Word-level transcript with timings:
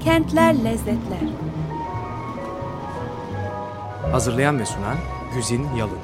Kentler 0.00 0.64
Lezzetler. 0.64 1.28
Hazırlayan 4.12 4.58
ve 4.58 4.66
sunan 4.66 4.96
Güzin 5.34 5.66
Yalın 5.76 5.98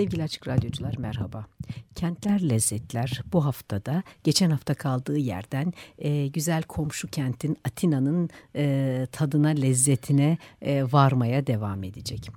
Sevgili 0.00 0.22
Açık 0.22 0.48
Radyocular 0.48 0.94
merhaba. 0.98 1.46
Kentler 1.94 2.48
Lezzetler 2.48 3.22
bu 3.32 3.44
haftada 3.44 4.02
geçen 4.24 4.50
hafta 4.50 4.74
kaldığı 4.74 5.18
yerden 5.18 5.72
e, 5.98 6.26
güzel 6.26 6.62
komşu 6.62 7.08
kentin 7.08 7.56
Atina'nın 7.64 8.30
e, 8.56 9.06
tadına 9.12 9.48
lezzetine 9.48 10.38
e, 10.62 10.82
varmaya 10.82 11.46
devam 11.46 11.84
edecek. 11.84 12.30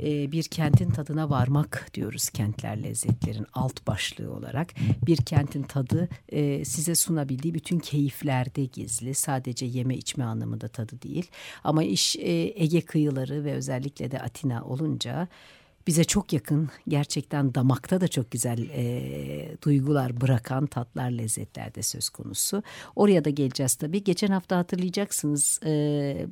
E, 0.00 0.32
bir 0.32 0.42
kentin 0.42 0.90
tadına 0.90 1.30
varmak 1.30 1.90
diyoruz 1.94 2.28
kentler 2.28 2.82
lezzetlerin 2.82 3.46
alt 3.52 3.86
başlığı 3.86 4.32
olarak. 4.32 4.74
Bir 5.06 5.16
kentin 5.16 5.62
tadı 5.62 6.08
e, 6.28 6.64
size 6.64 6.94
sunabildiği 6.94 7.54
bütün 7.54 7.78
keyiflerde 7.78 8.64
gizli 8.64 9.14
sadece 9.14 9.66
yeme 9.66 9.96
içme 9.96 10.24
anlamında 10.24 10.68
tadı 10.68 11.02
değil. 11.02 11.26
Ama 11.64 11.84
iş 11.84 12.16
e, 12.16 12.52
Ege 12.62 12.80
kıyıları 12.80 13.44
ve 13.44 13.52
özellikle 13.52 14.10
de 14.10 14.20
Atina 14.20 14.64
olunca 14.64 15.28
bize 15.86 16.04
çok 16.04 16.32
yakın 16.32 16.68
gerçekten 16.88 17.54
damakta 17.54 18.00
da 18.00 18.08
çok 18.08 18.30
güzel 18.30 18.68
e, 18.72 19.56
duygular 19.62 20.20
bırakan 20.20 20.66
tatlar 20.66 21.10
lezzetler 21.10 21.74
de 21.74 21.82
söz 21.82 22.08
konusu. 22.08 22.62
Oraya 22.96 23.24
da 23.24 23.30
geleceğiz 23.30 23.74
tabii. 23.74 24.04
Geçen 24.04 24.28
hafta 24.28 24.58
hatırlayacaksınız 24.58 25.60
e, 25.66 26.26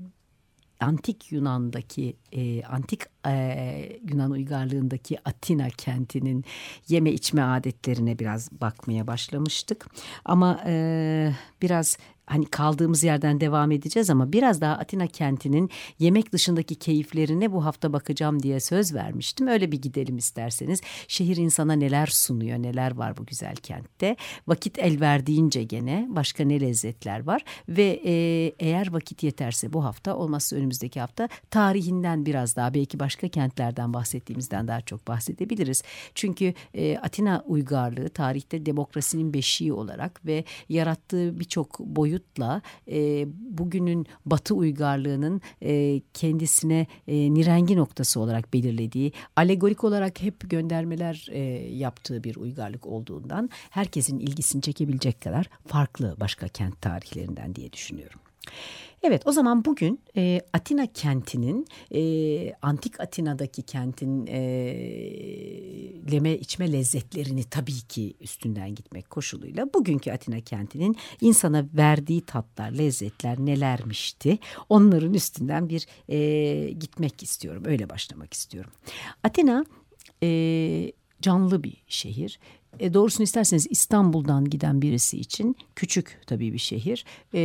antik 0.83 1.33
Yunan'daki 1.33 2.17
e, 2.33 2.62
antik 2.62 3.00
e, 3.27 3.98
Yunan 4.11 4.30
uygarlığındaki 4.30 5.19
Atina 5.25 5.69
kentinin 5.69 6.45
yeme 6.89 7.12
içme 7.12 7.42
adetlerine 7.42 8.19
biraz 8.19 8.53
bakmaya 8.53 9.06
başlamıştık. 9.06 9.86
Ama 10.25 10.61
e, 10.67 11.33
biraz 11.62 11.98
hani 12.26 12.46
kaldığımız 12.46 13.04
yerden 13.04 13.40
devam 13.40 13.70
edeceğiz 13.72 14.10
ama 14.10 14.32
biraz 14.32 14.60
daha 14.60 14.74
Atina 14.74 15.06
kentinin 15.06 15.70
yemek 15.98 16.32
dışındaki 16.32 16.74
keyiflerine 16.74 17.52
bu 17.52 17.64
hafta 17.64 17.92
bakacağım 17.92 18.42
diye 18.42 18.60
söz 18.60 18.94
vermiştim. 18.94 19.46
Öyle 19.46 19.72
bir 19.72 19.82
gidelim 19.82 20.16
isterseniz. 20.16 20.80
Şehir 21.08 21.36
insana 21.36 21.72
neler 21.72 22.06
sunuyor, 22.06 22.58
neler 22.58 22.96
var 22.96 23.16
bu 23.16 23.26
güzel 23.26 23.56
kentte. 23.56 24.16
Vakit 24.46 24.78
el 24.78 25.00
verdiğince 25.00 25.62
gene 25.62 26.06
başka 26.10 26.44
ne 26.44 26.60
lezzetler 26.60 27.26
var 27.26 27.44
ve 27.68 28.00
e, 28.04 28.12
eğer 28.58 28.92
vakit 28.92 29.22
yeterse 29.22 29.72
bu 29.72 29.84
hafta 29.84 30.16
olmazsa 30.16 30.56
önümüzdeki 30.56 31.00
hafta 31.00 31.28
tarihinden 31.50 32.26
biraz 32.26 32.56
daha 32.56 32.74
belki 32.74 32.98
başka 32.98 33.28
kentlerden 33.28 33.94
bahsettiğimizden 33.94 34.68
daha 34.68 34.80
çok 34.80 35.08
bahsedebiliriz. 35.08 35.82
Çünkü 36.14 36.54
e, 36.74 36.98
Atina 36.98 37.44
uygarlığı 37.46 38.08
tarihte 38.08 38.66
demokrasinin 38.66 39.34
beşiği 39.34 39.72
olarak 39.72 40.26
ve 40.26 40.44
yarattığı 40.68 41.40
birçok 41.40 41.78
boyut 41.78 42.11
boyutla 42.12 42.62
e, 42.91 43.27
bugünün 43.58 44.06
Batı 44.27 44.55
uygarlığının 44.55 45.41
e, 45.62 46.00
kendisine 46.14 46.86
e, 47.08 47.34
nirengi 47.34 47.77
noktası 47.77 48.20
olarak 48.20 48.55
belirlediği, 48.55 49.12
alegorik 49.36 49.84
olarak 49.84 50.23
hep 50.23 50.50
göndermeler 50.50 51.27
e, 51.30 51.40
yaptığı 51.74 52.24
bir 52.24 52.36
uygarlık 52.36 52.86
olduğundan 52.86 53.50
herkesin 53.70 54.18
ilgisini 54.18 54.62
çekebilecek 54.62 55.20
kadar 55.20 55.46
farklı 55.67 56.17
başka 56.20 56.48
kent 56.48 56.80
tarihlerinden 56.80 57.55
diye 57.55 57.73
düşünüyorum. 57.73 58.20
Evet 59.05 59.23
o 59.27 59.33
zaman 59.33 59.64
bugün 59.64 60.01
e, 60.17 60.40
Atina 60.52 60.86
kentinin 60.86 61.67
e, 61.95 62.55
antik 62.63 63.01
Atina'daki 63.01 63.63
kentin 63.63 64.27
e, 64.27 64.40
leme 66.13 66.33
içme 66.33 66.73
lezzetlerini 66.73 67.45
tabii 67.45 67.80
ki 67.80 68.14
üstünden 68.20 68.74
gitmek 68.74 69.11
koşuluyla 69.11 69.74
bugünkü 69.74 70.11
Atina 70.11 70.41
kentinin 70.41 70.96
insana 71.20 71.67
verdiği 71.74 72.20
tatlar 72.20 72.70
lezzetler 72.70 73.39
nelermişti 73.39 74.39
onların 74.68 75.14
üstünden 75.14 75.68
bir 75.68 75.86
e, 76.08 76.70
gitmek 76.70 77.23
istiyorum 77.23 77.62
öyle 77.67 77.91
başlamak 77.91 78.35
istiyorum. 78.35 78.70
Atina 79.23 79.64
e, 80.23 80.92
canlı 81.23 81.62
bir 81.62 81.83
şehir. 81.89 82.39
E, 82.80 82.95
doğrusunu 82.95 83.24
isterseniz 83.24 83.67
İstanbul'dan 83.70 84.45
giden 84.45 84.83
birisi 84.83 85.18
için 85.18 85.57
küçük 85.77 86.20
tabii 86.27 86.52
bir 86.52 86.58
şehir. 86.58 87.05
E, 87.35 87.41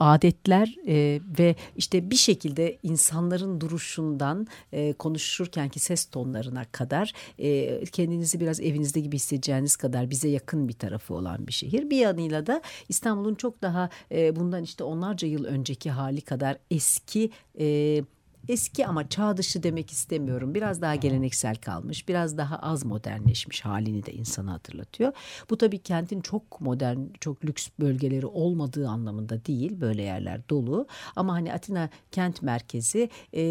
adetler 0.00 0.76
e, 0.86 1.20
ve 1.38 1.56
işte 1.76 2.10
bir 2.10 2.16
şekilde 2.16 2.78
insanların 2.82 3.60
duruşundan 3.60 4.46
e, 4.72 4.92
konuşurkenki 4.92 5.80
ses 5.80 6.04
tonlarına 6.04 6.64
kadar 6.64 7.12
e, 7.38 7.84
kendinizi 7.84 8.40
biraz 8.40 8.60
evinizde 8.60 9.00
gibi 9.00 9.16
hissedeceğiniz 9.16 9.76
kadar 9.76 10.10
bize 10.10 10.28
yakın 10.28 10.68
bir 10.68 10.72
tarafı 10.72 11.14
olan 11.14 11.46
bir 11.46 11.52
şehir. 11.52 11.90
Bir 11.90 11.96
yanıyla 11.96 12.46
da 12.46 12.62
İstanbul'un 12.88 13.34
çok 13.34 13.62
daha 13.62 13.88
e, 14.12 14.36
bundan 14.36 14.62
işte 14.62 14.84
onlarca 14.84 15.28
yıl 15.28 15.44
önceki 15.44 15.90
hali 15.90 16.20
kadar 16.20 16.58
eski 16.70 17.30
e, 17.58 18.04
eski 18.48 18.86
ama 18.86 19.08
çağ 19.08 19.36
dışı 19.36 19.62
demek 19.62 19.90
istemiyorum. 19.90 20.54
Biraz 20.54 20.82
daha 20.82 20.94
geleneksel 20.94 21.56
kalmış, 21.56 22.08
biraz 22.08 22.38
daha 22.38 22.56
az 22.56 22.84
modernleşmiş 22.84 23.60
halini 23.60 24.06
de 24.06 24.12
insana 24.12 24.52
hatırlatıyor. 24.52 25.12
Bu 25.50 25.58
tabii 25.58 25.78
kentin 25.78 26.20
çok 26.20 26.60
modern, 26.60 26.98
çok 27.20 27.44
lüks 27.44 27.68
bölgeleri 27.80 28.26
olmadığı 28.26 28.88
anlamında 28.88 29.44
değil. 29.44 29.80
Böyle 29.80 30.02
yerler 30.02 30.48
dolu. 30.48 30.86
Ama 31.16 31.32
hani 31.32 31.52
Atina 31.52 31.88
kent 32.10 32.42
merkezi 32.42 33.10
e, 33.34 33.42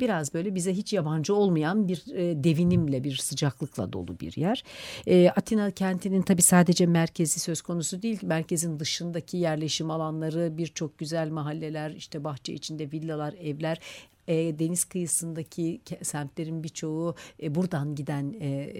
biraz 0.00 0.34
böyle 0.34 0.54
bize 0.54 0.74
hiç 0.74 0.92
yabancı 0.92 1.34
olmayan 1.34 1.88
bir 1.88 2.14
e, 2.14 2.44
devinimle, 2.44 3.04
bir 3.04 3.16
sıcaklıkla 3.16 3.92
dolu 3.92 4.20
bir 4.20 4.36
yer. 4.36 4.64
E, 5.06 5.30
Atina 5.30 5.70
kentinin 5.70 6.22
tabii 6.22 6.42
sadece 6.42 6.86
merkezi 6.86 7.40
söz 7.40 7.62
konusu 7.62 8.02
değil. 8.02 8.18
Merkezin 8.22 8.80
dışındaki 8.80 9.36
yerleşim 9.36 9.90
alanları, 9.90 10.58
birçok 10.58 10.98
güzel 10.98 11.30
mahalleler, 11.30 11.90
işte 11.90 12.24
bahçe 12.24 12.54
içinde 12.54 12.92
villalar, 12.92 13.32
evler 13.32 13.80
e, 14.28 14.58
deniz 14.58 14.84
kıyısındaki 14.84 15.80
semtlerin 16.02 16.62
birçoğu 16.62 17.14
e, 17.42 17.54
buradan 17.54 17.94
giden 17.94 18.34
e, 18.40 18.72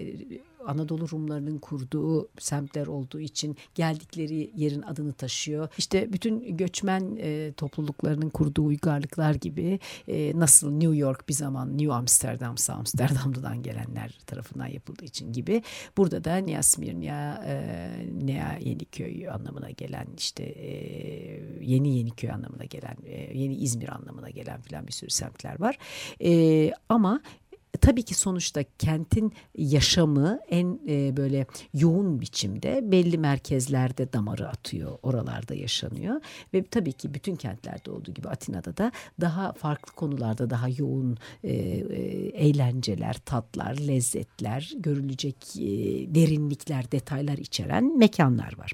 Anadolu 0.65 1.09
Rumlarının 1.09 1.57
kurduğu 1.57 2.29
semtler 2.39 2.87
olduğu 2.87 3.19
için 3.19 3.57
geldikleri 3.75 4.51
yerin 4.55 4.81
adını 4.81 5.13
taşıyor. 5.13 5.69
İşte 5.77 6.13
bütün 6.13 6.57
göçmen 6.57 7.17
e, 7.21 7.53
topluluklarının 7.57 8.29
kurduğu 8.29 8.65
uygarlıklar 8.65 9.35
gibi 9.35 9.79
e, 10.07 10.39
nasıl 10.39 10.71
New 10.71 10.97
York 10.97 11.29
bir 11.29 11.33
zaman 11.33 11.77
New 11.77 11.93
Amsterdam, 11.93 12.55
Amsterdam'dan 12.69 13.63
gelenler 13.63 14.19
tarafından 14.25 14.67
yapıldığı 14.67 15.05
için 15.05 15.33
gibi 15.33 15.63
burada 15.97 16.23
da 16.23 16.35
Nea 16.35 16.63
Smirnia, 16.63 17.43
e, 17.45 17.89
Nea 18.21 18.57
Yeniköy 18.57 19.29
anlamına 19.29 19.69
gelen 19.69 20.07
işte 20.17 20.43
e, 20.43 20.69
yeni 21.61 21.97
Yeniköy 21.97 22.31
anlamına 22.31 22.65
gelen, 22.65 22.97
e, 23.05 23.37
yeni 23.37 23.55
İzmir 23.55 23.89
anlamına 23.89 24.29
gelen 24.29 24.61
filan 24.61 24.87
bir 24.87 24.91
sürü 24.91 25.09
semtler 25.09 25.59
var. 25.59 25.77
E, 26.23 26.71
ama 26.89 27.21
tabii 27.81 28.03
ki 28.03 28.15
sonuçta 28.15 28.63
kentin 28.79 29.33
yaşamı 29.57 30.39
en 30.49 30.79
e, 30.87 31.17
böyle 31.17 31.45
yoğun 31.73 32.21
biçimde 32.21 32.91
belli 32.91 33.17
merkezlerde 33.17 34.13
damarı 34.13 34.49
atıyor. 34.49 34.97
Oralarda 35.03 35.53
yaşanıyor 35.55 36.21
ve 36.53 36.63
tabii 36.63 36.93
ki 36.93 37.13
bütün 37.13 37.35
kentlerde 37.35 37.91
olduğu 37.91 38.13
gibi 38.13 38.29
Atina'da 38.29 38.77
da 38.77 38.91
daha 39.21 39.53
farklı 39.53 39.93
konularda 39.93 40.49
daha 40.49 40.67
yoğun 40.77 41.17
e, 41.43 41.49
e, 41.49 41.55
eğlenceler, 42.29 43.13
tatlar, 43.13 43.77
lezzetler, 43.77 44.73
görülecek 44.75 45.35
e, 45.55 45.65
derinlikler, 46.15 46.91
detaylar 46.91 47.37
içeren 47.37 47.97
mekanlar 47.97 48.57
var. 48.57 48.73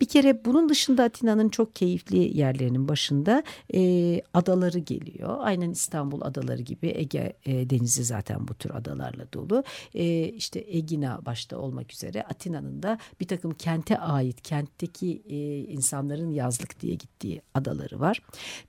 Bir 0.00 0.06
kere 0.06 0.44
bunun 0.44 0.68
dışında 0.68 1.04
Atina'nın 1.04 1.48
çok 1.48 1.76
keyifli 1.76 2.38
yerlerinin 2.38 2.88
başında 2.88 3.42
e, 3.74 4.22
adaları 4.34 4.78
geliyor. 4.78 5.36
Aynen 5.40 5.70
İstanbul 5.70 6.20
adaları 6.20 6.62
gibi 6.62 6.92
Ege 6.96 7.32
e, 7.46 7.70
denizi 7.70 8.04
zaten 8.04 8.29
zaten 8.30 8.48
bu 8.48 8.54
tür 8.54 8.70
adalarla 8.70 9.32
dolu. 9.32 9.64
E, 9.94 10.28
işte 10.28 10.64
Egina 10.68 11.26
başta 11.26 11.58
olmak 11.58 11.92
üzere 11.92 12.22
Atina'nın 12.22 12.82
da 12.82 12.98
bir 13.20 13.28
takım 13.28 13.50
kente 13.54 13.98
ait 13.98 14.42
kentteki 14.42 15.22
e, 15.28 15.58
insanların 15.58 16.30
yazlık 16.30 16.80
diye 16.80 16.94
gittiği 16.94 17.42
adaları 17.54 18.00
var. 18.00 18.22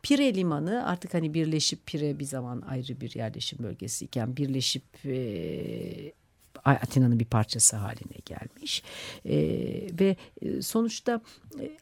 Pire 0.04 0.36
limanı 0.36 0.88
artık 0.88 1.14
hani 1.14 1.34
birleşip 1.34 1.86
Pire 1.86 2.20
bir 2.20 2.26
zaman 2.26 2.62
ayrı 2.62 3.02
bir 3.02 3.16
yerleşim 3.16 3.60
bölgesiyken 3.60 4.38
birleşip 4.38 5.06
e, 5.06 6.21
Atina'nın 6.66 7.20
bir 7.20 7.26
parçası 7.26 7.78
haline 7.78 8.18
gelmiş. 8.26 8.84
E, 9.26 9.36
ve 10.00 10.16
sonuçta 10.62 11.22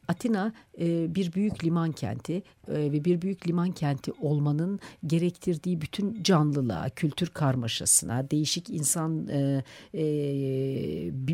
Atina 0.08 0.54
e, 0.80 1.16
bir 1.16 1.34
büyük 1.34 1.64
liman 1.64 1.92
kenti 1.92 2.34
e, 2.34 2.44
ve 2.74 3.06
bir 3.06 3.22
büyük 3.22 3.48
liman 3.48 3.72
kenti 3.72 4.12
olmanın 4.22 4.80
gerektirdiği 5.08 5.82
bütün 5.82 6.24
canlılığa, 6.24 6.90
kültür 6.90 7.28
karmaşasına, 7.28 8.32
değişik 8.32 8.70
insan 8.70 9.28
e, 9.28 9.64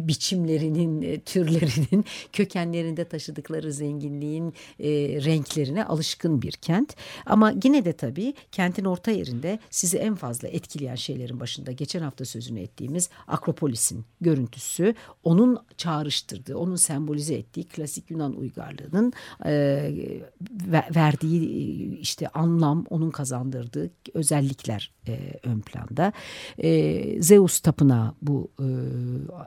biçimlerinin, 0.08 1.20
türlerinin 1.20 2.06
kökenlerinde 2.34 3.06
taşıdıkları 3.06 3.74
zenginliğin 3.74 4.54
renklerine 5.26 5.86
alışkın 5.86 6.42
bir 6.42 6.52
kent. 6.52 6.96
Ama 7.26 7.54
yine 7.64 7.86
de 7.86 7.94
tabii 7.94 8.34
kentin 8.52 8.86
orta 8.86 9.12
yerinde 9.12 9.60
sizi 9.70 9.98
en 9.98 10.16
fazla 10.16 10.48
etkileyen 10.48 10.96
şeylerin 10.96 11.40
başında 11.40 11.72
geçen 11.72 12.02
hafta 12.02 12.26
sözünü 12.26 12.60
ettiğimiz 12.60 13.10
Akropolis'in 13.28 14.06
görüntüsü, 14.22 14.96
onun 15.24 15.58
çağrıştırdığı, 15.78 16.58
onun 16.58 16.76
sembolize 16.76 17.34
ettiği 17.34 17.64
klasik 17.64 18.12
Yunan 18.12 18.36
uygarlığının 18.36 19.14
e, 19.46 19.52
verdiği 20.96 22.00
işte 22.00 22.28
anlam, 22.28 22.86
onun 22.90 23.12
kazandırdığı 23.12 23.92
özellikler 24.14 24.92
e, 25.08 25.40
ön 25.44 25.62
planda. 25.62 26.14
E, 26.58 27.22
Zeus 27.24 27.60
tapınağı 27.60 28.14
bu 28.22 28.52
e, 28.60 28.68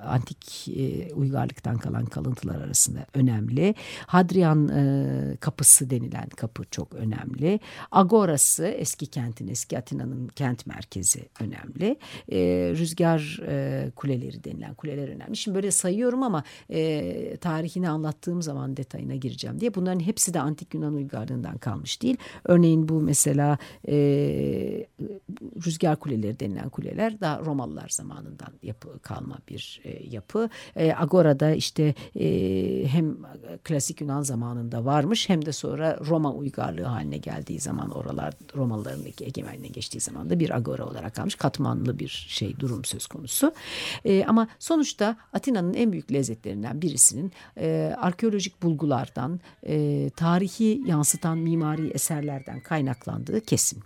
antik 0.06 0.48
e, 0.77 1.12
uygarlıktan 1.15 1.79
kalan 1.79 2.05
kalıntılar 2.05 2.61
arasında 2.61 3.06
önemli. 3.15 3.75
Hadrian 4.06 4.69
e, 4.69 5.37
kapısı 5.41 5.91
denilen 5.91 6.29
kapı 6.29 6.65
çok 6.71 6.95
önemli. 6.95 7.61
Agorası 7.91 8.67
eski 8.67 9.06
kentin, 9.06 9.49
eski 9.49 9.79
Atina'nın 9.79 10.29
kent 10.29 10.67
merkezi 10.67 11.29
önemli. 11.41 11.97
E, 12.33 12.39
rüzgar 12.79 13.41
e, 13.49 13.91
kuleleri 13.97 14.45
denilen 14.45 14.75
kuleler 14.75 15.09
önemli. 15.09 15.37
Şimdi 15.37 15.55
böyle 15.55 15.71
sayıyorum 15.71 16.23
ama 16.23 16.45
e, 16.71 17.37
tarihini 17.37 17.89
anlattığım 17.89 18.43
zaman 18.43 18.77
detayına 18.77 19.15
gireceğim 19.15 19.61
diye. 19.61 19.75
Bunların 19.75 20.00
hepsi 20.00 20.35
de 20.35 20.41
antik 20.41 20.75
Yunan 20.75 20.95
uygarlığından 20.95 21.59
kalmış 21.59 22.03
değil. 22.03 22.17
Örneğin 22.45 22.89
bu 22.89 23.00
mesela 23.00 23.59
e, 23.89 23.95
rüzgar 25.67 25.97
kuleleri 25.97 26.41
denilen 26.41 26.69
kuleler 26.69 27.21
daha 27.21 27.41
Romalılar 27.41 27.89
zamanından 27.89 28.53
yapı 28.62 28.99
kalma 28.99 29.39
bir 29.49 29.81
e, 29.85 30.09
yapı. 30.11 30.38
E, 30.76 30.94
Agora'da 30.94 31.50
işte 31.50 31.94
e, 32.20 32.26
hem 32.88 33.17
klasik 33.64 34.00
Yunan 34.00 34.23
zamanında 34.23 34.85
varmış 34.85 35.29
hem 35.29 35.44
de 35.44 35.52
sonra 35.52 35.99
Roma 36.08 36.32
uygarlığı 36.32 36.85
haline 36.85 37.19
geldiği 37.19 37.61
zaman 37.61 37.90
oralar 37.90 38.35
Romalıların 38.56 39.05
egemenliğine 39.20 39.69
geçtiği 39.69 40.00
zaman 40.00 40.31
da 40.31 40.40
bir 40.40 40.56
agora 40.56 40.87
olarak 40.87 41.14
kalmış. 41.14 41.35
Katmanlı 41.35 41.99
bir 41.99 42.26
şey 42.29 42.58
durum 42.58 42.85
söz 42.85 43.06
konusu. 43.06 43.52
E, 44.05 44.25
ama 44.25 44.49
sonuçta 44.58 45.17
Atina'nın 45.32 45.75
en 45.75 45.93
büyük 45.93 46.12
lezzetlerinden 46.12 46.82
birisinin 46.82 47.32
e, 47.56 47.94
arkeolojik 47.99 48.62
bulgulardan, 48.62 49.40
e, 49.62 50.11
tarihi 50.17 50.82
yansıtan 50.87 51.38
mimari 51.38 51.88
eserlerden 51.88 52.61
kaynaklandığı 52.61 53.40
kesin. 53.40 53.82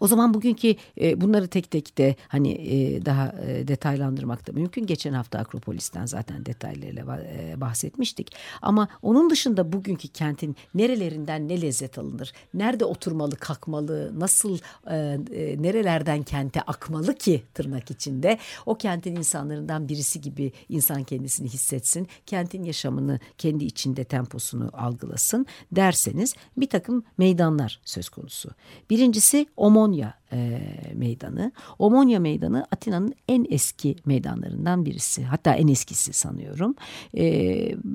O 0.00 0.06
zaman 0.06 0.34
bugünkü 0.34 0.74
e, 1.00 1.20
bunları 1.20 1.48
tek 1.48 1.70
tek 1.70 1.98
de 1.98 2.16
hani 2.28 2.52
e, 2.52 3.04
daha 3.04 3.34
e, 3.46 3.68
detaylandırmak 3.68 4.46
da 4.46 4.52
mümkün. 4.52 4.86
Geçen 4.86 5.12
hafta 5.12 5.38
Akropolis'ten 5.38 6.06
zaten 6.06 6.46
detaylarıyla 6.46 7.20
e, 7.20 7.60
bahsetmiştik. 7.60 8.32
Ama 8.62 8.88
onun 9.02 9.30
dışında 9.30 9.72
bugünkü 9.72 10.08
kentin 10.08 10.56
nerelerinden 10.74 11.48
ne 11.48 11.60
lezzet 11.60 11.98
alınır? 11.98 12.32
Nerede 12.54 12.84
oturmalı, 12.84 13.36
kalkmalı? 13.36 14.20
Nasıl 14.20 14.58
e, 14.90 14.96
e, 14.96 15.62
nerelerden 15.62 16.22
kente 16.22 16.60
akmalı 16.60 17.14
ki 17.14 17.42
tırnak 17.54 17.90
içinde? 17.90 18.38
O 18.66 18.74
kentin 18.74 19.16
insanlarından 19.16 19.88
birisi 19.88 20.20
gibi 20.20 20.52
insan 20.68 21.04
kendisini 21.04 21.48
hissetsin. 21.48 22.08
Kentin 22.26 22.64
yaşamını 22.64 23.20
kendi 23.38 23.64
içinde 23.64 24.04
temposunu 24.04 24.70
algılasın 24.72 25.46
derseniz 25.72 26.34
bir 26.56 26.68
takım 26.68 27.04
meydanlar 27.18 27.80
söz 27.84 28.08
konusu. 28.08 28.50
Birincisi 28.90 29.46
Omonya 29.68 30.14
e, 30.32 30.60
Meydanı. 30.94 31.52
Omonya 31.78 32.20
Meydanı 32.20 32.66
Atina'nın 32.70 33.14
en 33.28 33.46
eski 33.50 33.96
meydanlarından 34.06 34.86
birisi. 34.86 35.24
Hatta 35.24 35.54
en 35.54 35.68
eskisi 35.68 36.12
sanıyorum. 36.12 36.74
E, 37.14 37.24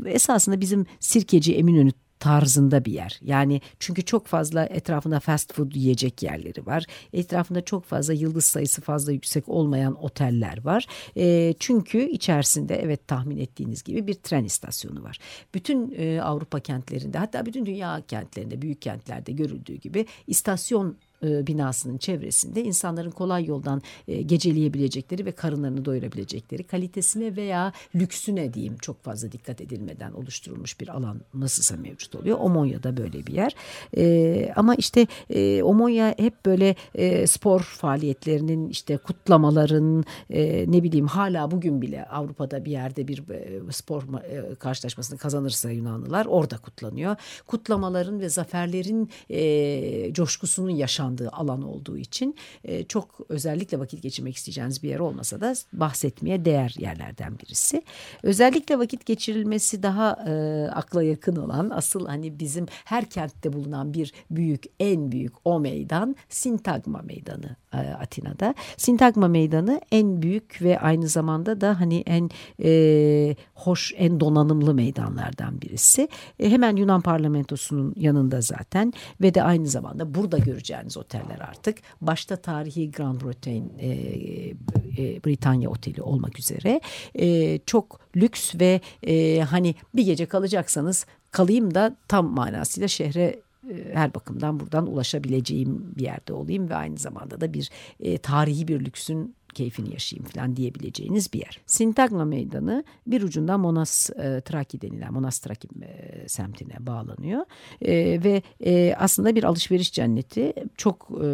esasında 0.05 0.61
bizim 0.61 0.85
Sirkeci 0.99 1.55
Eminönü 1.55 1.91
tarzında 2.23 2.85
bir 2.85 2.91
yer. 2.91 3.19
Yani 3.21 3.61
çünkü 3.79 4.05
çok 4.05 4.27
fazla 4.27 4.65
etrafında 4.65 5.19
fast 5.19 5.53
food 5.53 5.71
yiyecek 5.75 6.23
yerleri 6.23 6.65
var. 6.65 6.85
Etrafında 7.13 7.61
çok 7.61 7.85
fazla 7.85 8.13
yıldız 8.13 8.45
sayısı 8.45 8.81
fazla 8.81 9.11
yüksek 9.11 9.49
olmayan 9.49 10.03
oteller 10.03 10.65
var. 10.65 10.87
E, 11.17 11.53
çünkü 11.59 12.01
içerisinde 12.01 12.75
evet 12.75 13.07
tahmin 13.07 13.37
ettiğiniz 13.37 13.83
gibi 13.83 14.07
bir 14.07 14.13
tren 14.13 14.43
istasyonu 14.43 15.03
var. 15.03 15.19
Bütün 15.53 15.93
e, 15.97 16.21
Avrupa 16.21 16.59
kentlerinde 16.59 17.17
hatta 17.17 17.45
bütün 17.45 17.65
dünya 17.65 18.01
kentlerinde 18.07 18.61
büyük 18.61 18.81
kentlerde 18.81 19.31
görüldüğü 19.31 19.75
gibi 19.75 20.05
istasyon 20.27 20.97
e, 21.23 21.47
binasının 21.47 21.97
çevresinde 21.97 22.63
insanların 22.63 23.11
kolay 23.11 23.45
yoldan 23.45 23.81
e, 24.07 24.21
geceleyebilecekleri 24.21 25.25
ve 25.25 25.31
karınlarını 25.31 25.85
doyurabilecekleri 25.85 26.63
kalitesine 26.63 27.35
veya 27.35 27.73
lüksüne 27.95 28.53
diyeyim 28.53 28.77
çok 28.77 29.03
fazla 29.03 29.31
dikkat 29.31 29.61
edilmeden 29.61 30.11
oluşturulmuş 30.11 30.79
bir 30.79 30.87
alan 30.87 31.21
nasılsa 31.33 31.77
mevcut 31.77 32.15
oluyor. 32.15 32.37
Omonya'da 32.39 32.97
böyle 32.97 33.27
bir 33.27 33.33
yer. 33.33 33.55
E, 33.97 34.53
ama 34.55 34.75
işte 34.75 35.07
Omonya 35.63 36.15
hep 36.17 36.45
böyle 36.45 36.75
spor 37.27 37.59
faaliyetlerinin 37.61 38.69
işte 38.69 38.97
kutlamaların 38.97 40.05
ne 40.71 40.83
bileyim 40.83 41.07
hala 41.07 41.51
bugün 41.51 41.81
bile 41.81 42.05
Avrupa'da 42.05 42.65
bir 42.65 42.71
yerde 42.71 43.07
bir 43.07 43.23
spor 43.71 44.03
karşılaşmasını 44.59 45.17
kazanırsa 45.17 45.71
Yunanlılar 45.71 46.25
orada 46.25 46.57
kutlanıyor. 46.57 47.15
Kutlamaların 47.47 48.19
ve 48.19 48.29
zaferlerin 48.29 49.09
coşkusunun 50.13 50.69
yaşandığı 50.69 51.12
yaşandığı 51.13 51.29
alan 51.31 51.61
olduğu 51.61 51.97
için 51.97 52.35
e, 52.63 52.83
çok 52.83 53.19
özellikle 53.29 53.79
vakit 53.79 54.03
geçirmek 54.03 54.35
isteyeceğiniz 54.35 54.83
bir 54.83 54.89
yer 54.89 54.99
olmasa 54.99 55.41
da 55.41 55.53
bahsetmeye 55.73 56.45
değer 56.45 56.75
yerlerden 56.77 57.39
birisi. 57.39 57.83
Özellikle 58.23 58.79
vakit 58.79 59.05
geçirilmesi 59.05 59.83
daha 59.83 60.11
e, 60.27 60.33
akla 60.71 61.03
yakın 61.03 61.35
olan 61.35 61.69
asıl 61.69 62.07
hani 62.07 62.39
bizim 62.39 62.65
her 62.85 63.05
kentte 63.05 63.53
bulunan 63.53 63.93
bir 63.93 64.13
büyük 64.31 64.63
en 64.79 65.11
büyük 65.11 65.33
o 65.45 65.59
meydan 65.59 66.15
Sintagma 66.29 67.01
Meydanı 67.01 67.55
Atina'da. 67.77 68.55
Sintagma 68.77 69.27
Meydanı 69.27 69.81
en 69.91 70.21
büyük 70.21 70.61
ve 70.61 70.79
aynı 70.79 71.07
zamanda 71.07 71.61
da 71.61 71.79
hani 71.79 72.03
en 72.05 72.29
e, 72.63 73.35
hoş 73.53 73.93
en 73.97 74.19
donanımlı 74.19 74.73
meydanlardan 74.73 75.61
birisi. 75.61 76.07
E, 76.39 76.49
hemen 76.49 76.75
Yunan 76.75 77.01
parlamentosunun 77.01 77.93
yanında 77.97 78.41
zaten 78.41 78.93
ve 79.21 79.33
de 79.33 79.43
aynı 79.43 79.67
zamanda 79.67 80.15
burada 80.15 80.37
göreceğiniz 80.37 80.97
oteller 80.97 81.39
artık. 81.39 81.77
Başta 82.01 82.35
tarihi 82.35 82.91
Grand 82.91 83.21
Bretagne 83.21 83.69
e, 83.79 83.89
e, 84.97 85.23
Britanya 85.25 85.69
Oteli 85.69 86.01
olmak 86.01 86.39
üzere 86.39 86.81
e, 87.15 87.59
çok 87.65 87.99
lüks 88.15 88.55
ve 88.55 88.81
e, 89.03 89.39
hani 89.39 89.75
bir 89.95 90.05
gece 90.05 90.25
kalacaksanız 90.25 91.05
kalayım 91.31 91.75
da 91.75 91.95
tam 92.07 92.25
manasıyla 92.25 92.87
şehre 92.87 93.23
e, 93.23 93.41
her 93.93 94.13
bakımdan 94.13 94.59
buradan 94.59 94.87
ulaşabileceğim 94.87 95.93
bir 95.97 96.03
yerde 96.03 96.33
olayım 96.33 96.69
ve 96.69 96.75
aynı 96.75 96.97
zamanda 96.97 97.41
da 97.41 97.53
bir 97.53 97.69
e, 97.99 98.17
tarihi 98.17 98.67
bir 98.67 98.85
lüksün 98.85 99.35
keyfini 99.53 99.93
yaşayayım 99.93 100.29
falan 100.29 100.55
diyebileceğiniz 100.55 101.33
bir 101.33 101.39
yer. 101.39 101.59
Sintagma 101.65 102.25
Meydanı 102.25 102.83
bir 103.07 103.21
ucundan 103.21 103.59
Monas 103.59 104.09
e, 104.09 104.41
Traki 104.41 104.81
denilen 104.81 105.13
Monas 105.13 105.39
Traki 105.39 105.67
e, 105.81 106.27
semtine 106.27 106.73
bağlanıyor. 106.79 107.45
E, 107.81 108.23
ve 108.23 108.41
e, 108.65 108.95
aslında 108.97 109.35
bir 109.35 109.43
alışveriş 109.43 109.91
cenneti. 109.91 110.53
Çok 110.77 111.09
e, 111.11 111.27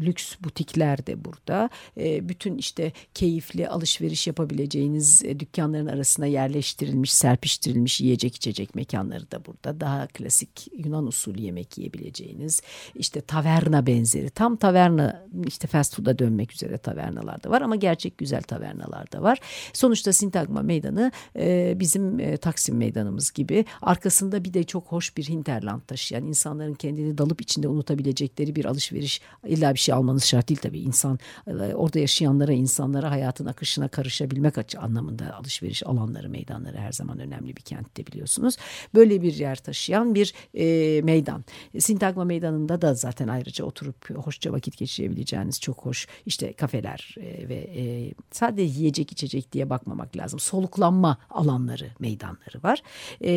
lüks 0.00 0.36
butikler 0.40 1.06
de 1.06 1.24
burada. 1.24 1.70
E, 1.96 2.28
bütün 2.28 2.58
işte 2.58 2.92
keyifli 3.14 3.68
alışveriş 3.68 4.26
yapabileceğiniz 4.26 5.24
e, 5.24 5.40
dükkanların 5.40 5.86
arasına 5.86 6.26
yerleştirilmiş, 6.26 7.12
serpiştirilmiş 7.12 8.00
yiyecek 8.00 8.36
içecek 8.36 8.74
mekanları 8.74 9.30
da 9.30 9.44
burada. 9.46 9.80
Daha 9.80 10.06
klasik 10.06 10.68
Yunan 10.84 11.06
usulü 11.06 11.40
yemek 11.40 11.78
yiyebileceğiniz 11.78 12.62
işte 12.94 13.20
taverna 13.20 13.86
benzeri 13.86 14.30
tam 14.30 14.56
taverna 14.56 15.26
işte 15.46 15.68
fast 15.68 15.96
food'a 15.96 16.18
dönmek 16.18 16.52
üzere 16.52 16.78
taverna 16.78 16.99
tavernalar 17.00 17.44
da 17.44 17.50
var 17.50 17.62
ama 17.62 17.76
gerçek 17.76 18.18
güzel 18.18 18.42
tavernalar 18.42 19.12
da 19.12 19.22
var. 19.22 19.38
Sonuçta 19.72 20.12
Sintagma 20.12 20.62
Meydanı 20.62 21.12
e, 21.36 21.74
bizim 21.76 22.20
e, 22.20 22.36
Taksim 22.36 22.76
Meydanımız 22.76 23.30
gibi 23.30 23.64
arkasında 23.82 24.44
bir 24.44 24.54
de 24.54 24.64
çok 24.64 24.86
hoş 24.86 25.16
bir 25.16 25.24
hinterland 25.28 25.80
taşıyan 25.80 26.24
insanların 26.24 26.74
kendini 26.74 27.18
dalıp 27.18 27.40
içinde 27.40 27.68
unutabilecekleri 27.68 28.56
bir 28.56 28.64
alışveriş 28.64 29.20
illa 29.46 29.74
bir 29.74 29.78
şey 29.78 29.94
almanız 29.94 30.24
şart 30.24 30.48
değil 30.48 30.60
tabii 30.62 30.80
insan 30.80 31.18
e, 31.46 31.52
orada 31.52 31.98
yaşayanlara 31.98 32.52
insanlara 32.52 33.10
hayatın 33.10 33.46
akışına 33.46 33.88
karışabilmek 33.88 34.58
açı 34.58 34.80
anlamında 34.80 35.34
alışveriş 35.36 35.86
alanları 35.86 36.28
meydanları 36.28 36.76
her 36.76 36.92
zaman 36.92 37.18
önemli 37.18 37.56
bir 37.56 37.62
kentte 37.62 38.06
biliyorsunuz. 38.06 38.56
Böyle 38.94 39.22
bir 39.22 39.34
yer 39.34 39.56
taşıyan 39.56 40.14
bir 40.14 40.34
e, 40.54 41.02
meydan. 41.02 41.44
Sintagma 41.78 42.24
Meydanı'nda 42.24 42.82
da 42.82 42.94
zaten 42.94 43.28
ayrıca 43.28 43.64
oturup 43.64 44.10
hoşça 44.10 44.52
vakit 44.52 44.76
geçirebileceğiniz 44.76 45.60
çok 45.60 45.78
hoş 45.78 46.06
işte 46.26 46.52
kafeler 46.52 46.89
kafeler 46.90 47.14
e, 47.20 47.48
ve 47.48 47.54
e, 47.54 48.12
sadece 48.30 48.62
yiyecek 48.62 49.12
içecek 49.12 49.52
diye 49.52 49.70
bakmamak 49.70 50.16
lazım. 50.16 50.40
Soluklanma 50.40 51.18
alanları, 51.30 51.90
meydanları 51.98 52.62
var. 52.62 52.82
E, 53.20 53.32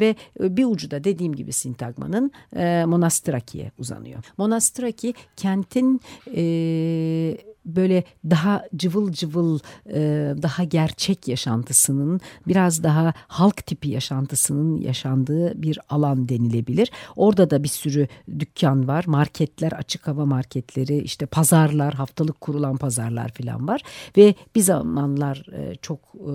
ve 0.00 0.14
bir 0.40 0.64
ucu 0.64 0.90
da 0.90 1.04
dediğim 1.04 1.34
gibi 1.34 1.52
Sintagma'nın 1.52 2.30
e, 2.56 2.84
Monastraki'ye 2.84 3.72
uzanıyor. 3.78 4.24
Monastraki 4.38 5.14
kentin 5.36 6.00
e, 6.36 7.38
böyle 7.68 8.04
daha 8.30 8.64
cıvıl 8.76 9.12
cıvıl 9.12 9.58
e, 9.86 10.00
daha 10.42 10.64
gerçek 10.64 11.28
yaşantısının 11.28 12.20
biraz 12.46 12.82
daha 12.82 13.12
halk 13.28 13.66
tipi 13.66 13.88
yaşantısının 13.88 14.76
yaşandığı 14.76 15.62
bir 15.62 15.78
alan 15.88 16.28
denilebilir. 16.28 16.90
Orada 17.16 17.50
da 17.50 17.62
bir 17.62 17.68
sürü 17.68 18.08
dükkan 18.38 18.88
var, 18.88 19.04
marketler, 19.06 19.72
açık 19.72 20.06
hava 20.06 20.26
marketleri, 20.26 20.98
işte 20.98 21.26
pazarlar, 21.26 21.94
haftalık 21.94 22.40
kurulan 22.40 22.76
pazarlar 22.76 23.32
falan 23.32 23.68
var 23.68 23.82
ve 24.16 24.34
bir 24.54 24.60
zamanlar 24.60 25.46
e, 25.52 25.74
çok 25.74 25.98
e, 26.14 26.34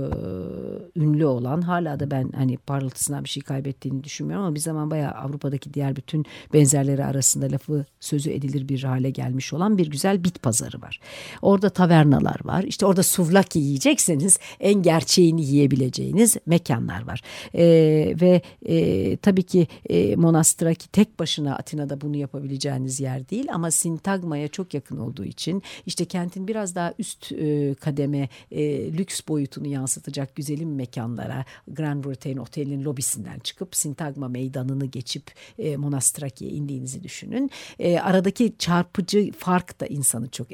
ünlü 1.00 1.26
olan 1.26 1.62
hala 1.62 2.00
da 2.00 2.12
ben 2.12 2.32
hani 2.36 2.58
parıltısından 2.58 3.24
bir 3.24 3.30
şey 3.30 3.44
kaybettiğini 3.44 4.04
düşünmüyorum 4.04 4.46
ama 4.46 4.56
bir 4.56 4.60
zaman 4.60 4.92
bayağı 4.92 5.12
Avrupa'daki 5.12 5.74
diğer 5.74 5.96
bütün 5.96 6.26
benzerleri 6.54 7.06
arasında 7.06 7.52
lafı 7.52 7.86
sözü 8.00 8.32
edilir 8.32 8.70
bir 8.70 8.84
hale 8.84 9.10
gelmiş 9.10 9.54
olan 9.54 9.78
bir 9.78 9.90
güzel 9.90 10.24
bit 10.24 10.42
pazarı 10.42 10.82
var. 10.82 11.00
Orada 11.42 11.70
tavernalar 11.70 12.40
var. 12.44 12.64
İşte 12.64 12.86
orada 12.86 13.04
suvlaki 13.04 13.60
yiyecekseniz 13.60 14.40
en 14.60 14.82
gerçeğini 14.82 15.46
yiyebileceğiniz 15.46 16.38
mekanlar 16.46 17.08
var. 17.08 17.22
E, 17.54 17.64
ve 18.22 18.42
e, 18.66 19.18
tabii 19.18 19.44
ki 19.44 19.68
e, 19.90 20.16
Monastraki 20.16 20.90
tek 20.90 21.20
başına 21.20 21.56
Atina'da 21.56 22.02
bunu 22.02 22.18
yapabileceğiniz 22.18 23.00
yer 23.00 23.30
değil 23.30 23.48
ama 23.54 23.72
Sintagma'ya 23.72 24.48
çok 24.48 24.74
yakın 24.74 24.98
olduğu 24.98 25.26
için 25.26 25.64
işte 25.86 26.06
kentin 26.06 26.48
biraz 26.48 26.76
daha 26.76 26.94
üst 27.00 27.32
e, 27.32 27.74
kademe 27.74 28.30
e, 28.52 28.94
lüks 28.94 29.22
boyutunu 29.28 29.68
yansıtacak 29.68 30.36
güzelim 30.36 30.76
mekanlara 30.76 31.46
Grand 31.68 32.06
Bretagne 32.06 32.42
Oteli'nin 32.42 32.84
lobisinden 32.84 33.40
çıkıp 33.40 33.76
Sintagma 33.76 34.28
meydanını 34.28 34.86
geçip 34.86 35.32
e, 35.60 35.78
Monastraki'ye 35.78 36.52
indiğinizi 36.52 37.04
düşünün. 37.04 37.52
E, 37.80 38.00
aradaki 38.00 38.54
çarpıcı 38.60 39.32
fark 39.32 39.80
da 39.80 39.88
insanı 39.88 40.30
çok 40.30 40.52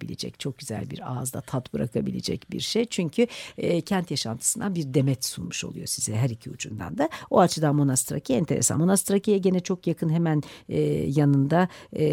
eğlendirebilecek, 0.00 0.40
çok 0.40 0.58
güzel 0.58 0.90
bir 0.90 1.12
ağızda 1.12 1.40
tat 1.40 1.74
bırakabilecek 1.74 2.50
bir 2.50 2.60
şey. 2.60 2.84
Çünkü 2.84 3.26
e, 3.58 3.80
kent 3.80 4.10
yaşantısından 4.10 4.74
bir 4.74 4.94
demet 4.94 5.24
sunmuş 5.24 5.64
oluyor 5.64 5.86
size 5.86 6.14
her 6.14 6.30
iki 6.30 6.50
ucundan 6.50 6.98
da. 6.98 7.08
O 7.30 7.40
açıdan 7.40 7.76
Monastraki 7.76 8.34
enteresan. 8.34 8.78
Monastraki'ye 8.78 9.38
gene 9.38 9.60
çok 9.60 9.86
yakın 9.86 10.08
hemen 10.08 10.42
e, 10.68 10.80
yanında 11.06 11.68
e, 11.92 12.04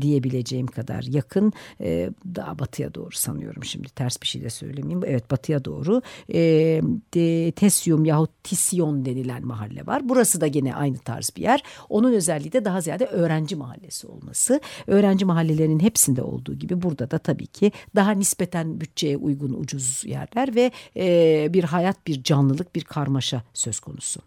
diyebileceğim 0.00 0.66
kadar 0.66 1.02
yakın. 1.02 1.52
E, 1.80 2.10
daha 2.34 2.58
batıya 2.58 2.94
doğru 2.94 3.12
sanıyorum 3.12 3.64
şimdi 3.64 3.88
ters 3.88 4.22
bir 4.22 4.26
şey 4.26 4.42
de 4.42 4.50
söylemeyeyim. 4.50 5.02
Evet 5.06 5.30
batıya 5.30 5.64
doğru 5.64 6.02
e, 6.28 6.40
de, 7.14 7.52
Tesyum 7.52 8.04
yahut 8.04 8.30
Tisyon 8.44 9.04
denilen 9.04 9.46
mahalle 9.46 9.86
var. 9.86 10.08
Burası 10.08 10.40
da 10.40 10.46
gene 10.46 10.74
aynı 10.74 10.98
tarz 10.98 11.30
bir 11.36 11.42
yer. 11.42 11.62
Onun 11.88 12.12
özelliği 12.12 12.52
de 12.52 12.64
daha 12.64 12.80
ziyade 12.80 13.06
öğrenci 13.06 13.56
mahallesi 13.56 14.06
olması. 14.06 14.60
Öğrenci 14.86 15.24
mahallelerinin 15.24 15.80
hepsinde 15.80 16.22
olduğu 16.22 16.54
gibi 16.54 16.67
burada 16.82 17.10
da 17.10 17.18
tabii 17.18 17.46
ki 17.46 17.72
daha 17.94 18.10
nispeten 18.10 18.80
bütçeye 18.80 19.16
uygun 19.16 19.52
ucuz 19.52 20.04
yerler 20.06 20.54
ve 20.54 20.70
e, 20.96 21.48
bir 21.52 21.64
hayat, 21.64 22.06
bir 22.06 22.22
canlılık, 22.22 22.74
bir 22.74 22.84
karmaşa 22.84 23.42
söz 23.54 23.80
konusu. 23.80 24.20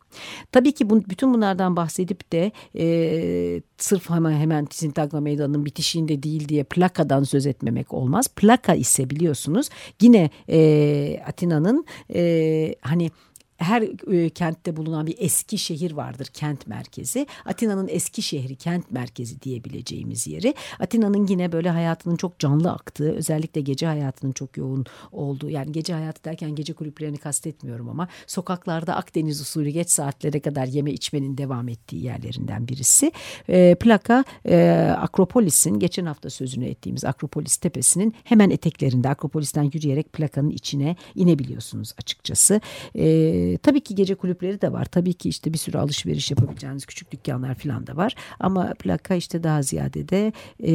Tabii 0.52 0.72
ki 0.72 0.90
bu, 0.90 1.10
bütün 1.10 1.34
bunlardan 1.34 1.76
bahsedip 1.76 2.32
de 2.32 2.52
e, 2.78 3.62
sırf 3.78 4.10
hemen 4.10 4.32
hemen 4.32 4.68
Sintagma 4.72 5.20
Meydanı'nın 5.20 5.66
bitişiğinde 5.66 6.24
değil 6.24 6.48
diye 6.50 6.64
plakadan 6.64 7.24
söz 7.24 7.46
etmemek 7.46 7.94
olmaz. 7.94 8.28
Plaka 8.36 8.74
ise 8.74 9.10
biliyorsunuz 9.10 9.70
yine 10.02 10.30
e, 10.50 11.24
Atina'nın 11.28 11.86
e, 12.14 12.76
hani 12.82 13.12
her 13.62 13.82
e, 14.14 14.30
kentte 14.30 14.78
bulunan 14.78 15.08
bir 15.08 15.16
eski 15.18 15.58
şehir 15.58 15.92
vardır 15.92 16.26
kent 16.26 16.68
merkezi. 16.68 17.28
Atina'nın 17.46 17.88
eski 17.88 18.22
şehri 18.22 18.56
kent 18.56 18.92
merkezi 18.92 19.42
diyebileceğimiz 19.42 20.28
yeri. 20.28 20.54
Atina'nın 20.80 21.28
yine 21.28 21.52
böyle 21.52 21.70
hayatının 21.70 22.16
çok 22.16 22.40
canlı 22.40 22.72
aktığı 22.72 23.12
özellikle 23.12 23.62
gece 23.62 23.86
hayatının 23.86 24.32
çok 24.32 24.58
yoğun 24.58 24.86
olduğu 25.12 25.50
yani 25.50 25.72
gece 25.72 25.94
hayatı 25.94 26.24
derken 26.24 26.56
gece 26.56 26.74
kulüplerini 26.74 27.18
kastetmiyorum 27.18 27.90
ama 27.90 28.08
sokaklarda 28.28 28.96
Akdeniz 28.96 29.42
usulü 29.42 29.70
geç 29.70 29.90
saatlere 29.90 30.40
kadar 30.40 30.66
yeme 30.66 30.92
içmenin 30.92 31.38
devam 31.38 31.70
ettiği 31.70 32.04
yerlerinden 32.04 32.68
birisi. 32.68 33.12
E, 33.50 33.76
plaka 33.76 34.24
e, 34.46 34.72
Akropolis'in 34.98 35.80
geçen 35.80 36.06
hafta 36.06 36.30
sözünü 36.30 36.66
ettiğimiz 36.66 37.06
Akropolis 37.06 37.58
tepesinin 37.58 38.16
hemen 38.24 38.50
eteklerinde 38.50 39.10
Akropolis'ten 39.10 39.72
yürüyerek 39.74 40.14
plakanın 40.14 40.50
içine 40.50 40.96
inebiliyorsunuz 41.16 41.94
açıkçası. 41.98 42.62
E, 42.96 43.51
e, 43.52 43.58
tabii 43.58 43.82
ki 43.82 43.96
gece 43.96 44.16
kulüpleri 44.16 44.62
de 44.62 44.72
var. 44.72 44.86
Tabii 44.86 45.14
ki 45.14 45.30
işte 45.30 45.54
bir 45.54 45.58
sürü 45.58 45.78
alışveriş 45.78 46.32
yapabileceğiniz 46.32 46.86
küçük 46.86 47.12
dükkanlar 47.12 47.56
falan 47.56 47.88
da 47.88 47.96
var. 47.96 48.16
Ama 48.40 48.74
plaka 48.74 49.16
işte 49.16 49.44
daha 49.44 49.62
ziyade 49.62 50.10
de 50.10 50.34
e, 50.60 50.72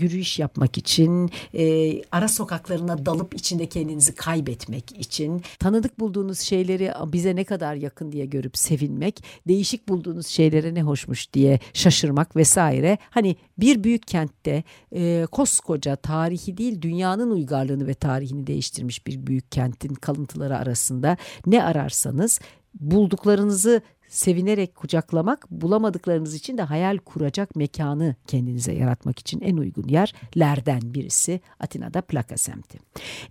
yürüyüş 0.00 0.38
yapmak 0.38 0.78
için, 0.78 1.30
e, 1.54 1.94
ara 2.12 2.28
sokaklarına 2.28 3.06
dalıp 3.06 3.34
içinde 3.34 3.66
kendinizi 3.66 4.14
kaybetmek 4.14 4.92
için, 4.98 5.42
tanıdık 5.58 6.00
bulduğunuz 6.00 6.40
şeyleri 6.40 6.92
bize 7.12 7.36
ne 7.36 7.44
kadar 7.44 7.74
yakın 7.74 8.12
diye 8.12 8.26
görüp 8.26 8.58
sevinmek, 8.58 9.24
değişik 9.48 9.88
bulduğunuz 9.88 10.26
şeylere 10.26 10.74
ne 10.74 10.82
hoşmuş 10.82 11.32
diye 11.32 11.60
şaşırmak 11.72 12.36
vesaire. 12.36 12.98
Hani 13.10 13.36
bir 13.58 13.84
büyük 13.84 14.06
kentte 14.06 14.64
e, 14.92 15.26
koskoca 15.32 15.96
tarihi 15.96 16.56
değil 16.56 16.82
dünyanın 16.82 17.30
uygarlığını 17.30 17.86
ve 17.86 17.94
tarihini 17.94 18.46
değiştirmiş 18.46 19.06
bir 19.06 19.26
büyük 19.26 19.52
kentin 19.52 19.94
kalıntıları 19.94 20.56
arasında 20.56 21.16
ne 21.46 21.64
ararsanız 21.64 22.40
bulduklarınızı 22.80 23.80
sevinerek 24.08 24.74
kucaklamak, 24.74 25.50
bulamadıklarınız 25.50 26.34
için 26.34 26.58
de 26.58 26.62
hayal 26.62 26.98
kuracak 26.98 27.56
mekanı 27.56 28.14
kendinize 28.26 28.72
yaratmak 28.72 29.18
için 29.18 29.40
en 29.40 29.56
uygun 29.56 29.88
yerlerden 29.88 30.94
birisi 30.94 31.40
Atina'da 31.60 32.00
Plaka 32.00 32.36
semti. 32.36 32.78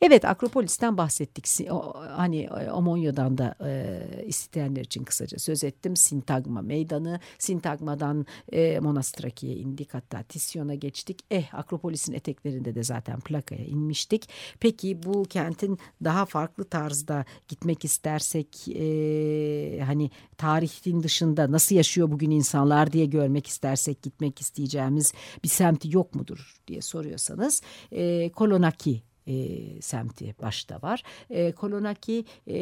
Evet 0.01 0.25
Akropolis'ten 0.25 0.97
bahsettik. 0.97 1.69
Hani 2.09 2.49
Omonya'dan 2.73 3.37
da 3.37 3.55
e, 3.65 4.25
isteyenler 4.25 4.81
için 4.81 5.03
kısaca 5.03 5.39
söz 5.39 5.63
ettim. 5.63 5.95
Sintagma 5.95 6.61
meydanı, 6.61 7.19
Sintagma'dan 7.39 8.25
e, 8.51 8.79
Monastraki'ye 8.79 9.55
indik 9.55 9.93
hatta 9.93 10.23
Tisyon'a 10.23 10.75
geçtik. 10.75 11.19
Eh 11.31 11.53
Akropolis'in 11.53 12.13
eteklerinde 12.13 12.75
de 12.75 12.83
zaten 12.83 13.19
Plaka'ya 13.19 13.65
inmiştik. 13.65 14.29
Peki 14.59 15.03
bu 15.03 15.23
kentin 15.23 15.79
daha 16.03 16.25
farklı 16.25 16.63
tarzda 16.63 17.25
gitmek 17.47 17.85
istersek 17.85 18.67
e, 18.67 19.81
hani 19.85 20.09
tarih 20.37 20.64
tarihin 20.65 21.03
dışında 21.03 21.51
nasıl 21.51 21.75
yaşıyor 21.75 22.11
bugün 22.11 22.31
insanlar 22.31 22.91
diye 22.91 23.05
görmek 23.05 23.47
istersek 23.47 24.01
gitmek 24.01 24.41
isteyeceğimiz 24.41 25.13
bir 25.43 25.49
semti 25.49 25.95
yok 25.95 26.15
mudur 26.15 26.55
diye 26.67 26.81
soruyorsanız 26.81 27.61
e, 27.91 28.31
Kolonaki 28.31 29.01
e, 29.27 29.81
semti 29.81 30.35
başta 30.41 30.81
var. 30.81 31.03
E, 31.29 31.51
Kolonaki 31.51 32.25
e, 32.47 32.55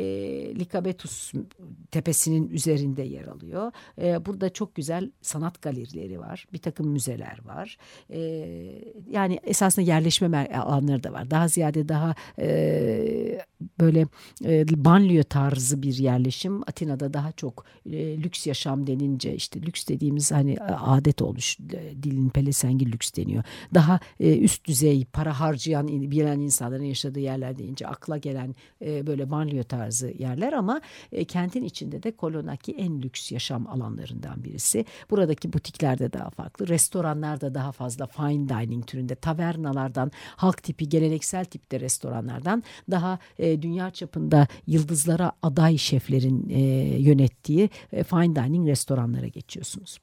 Likabetus 0.55 1.31
tepesinin 1.91 2.49
üzerinde 2.49 3.01
yer 3.01 3.25
alıyor. 3.25 3.71
E, 4.01 4.25
burada 4.25 4.49
çok 4.49 4.75
güzel 4.75 5.11
sanat 5.21 5.61
galerileri 5.61 6.19
var. 6.19 6.45
Bir 6.53 6.57
takım 6.57 6.87
müzeler 6.87 7.39
var. 7.45 7.77
E, 8.09 8.19
yani 9.09 9.39
esasında 9.43 9.85
yerleşme 9.85 10.47
alanları 10.47 11.03
da 11.03 11.13
var. 11.13 11.31
Daha 11.31 11.47
ziyade 11.47 11.89
daha 11.89 12.15
e, 12.39 13.39
böyle 13.79 14.07
e, 14.45 14.65
banliyö 14.85 15.23
tarzı 15.23 15.81
bir 15.81 15.97
yerleşim. 15.97 16.61
Atina'da 16.61 17.13
daha 17.13 17.31
çok 17.31 17.65
e, 17.85 18.23
lüks 18.23 18.47
yaşam 18.47 18.87
denince 18.87 19.35
işte 19.35 19.61
lüks 19.61 19.87
dediğimiz 19.87 20.31
hani 20.31 20.57
adet 20.61 21.21
olmuş 21.21 21.57
dilin 22.03 22.29
pelesengi 22.29 22.91
lüks 22.91 23.13
deniyor. 23.17 23.43
Daha 23.73 23.99
e, 24.19 24.37
üst 24.37 24.67
düzey 24.67 25.05
para 25.05 25.39
harcayan 25.39 25.87
bilen 25.87 26.39
insanların 26.53 26.83
yaşadığı 26.83 27.19
yerler 27.19 27.57
deyince 27.57 27.87
akla 27.87 28.17
gelen 28.17 28.55
e, 28.81 29.07
böyle 29.07 29.31
banliyö 29.31 29.63
tarzı 29.63 30.13
yerler 30.19 30.53
ama 30.53 30.81
e, 31.11 31.25
kentin 31.25 31.63
içinde 31.63 32.03
de 32.03 32.11
Kolonaki 32.11 32.71
en 32.71 33.01
lüks 33.01 33.31
yaşam 33.31 33.67
alanlarından 33.67 34.43
birisi. 34.43 34.85
Buradaki 35.09 35.53
butikler 35.53 35.99
daha 35.99 36.29
farklı. 36.29 36.67
Restoranlar 36.67 37.41
da 37.41 37.55
daha 37.55 37.71
fazla 37.71 38.07
fine 38.07 38.49
dining 38.49 38.87
türünde 38.87 39.15
tavernalardan 39.15 40.11
halk 40.35 40.63
tipi 40.63 40.89
geleneksel 40.89 41.45
tipte 41.45 41.79
restoranlardan 41.79 42.63
daha 42.91 43.19
e, 43.39 43.61
dünya 43.61 43.91
çapında 43.91 44.47
yıldızlara 44.67 45.31
aday 45.41 45.77
şeflerin 45.77 46.49
e, 46.49 46.59
yönettiği 46.99 47.69
e, 47.91 48.03
fine 48.03 48.35
dining 48.35 48.67
restoranlara 48.67 49.27
geçiyorsunuz. 49.27 49.99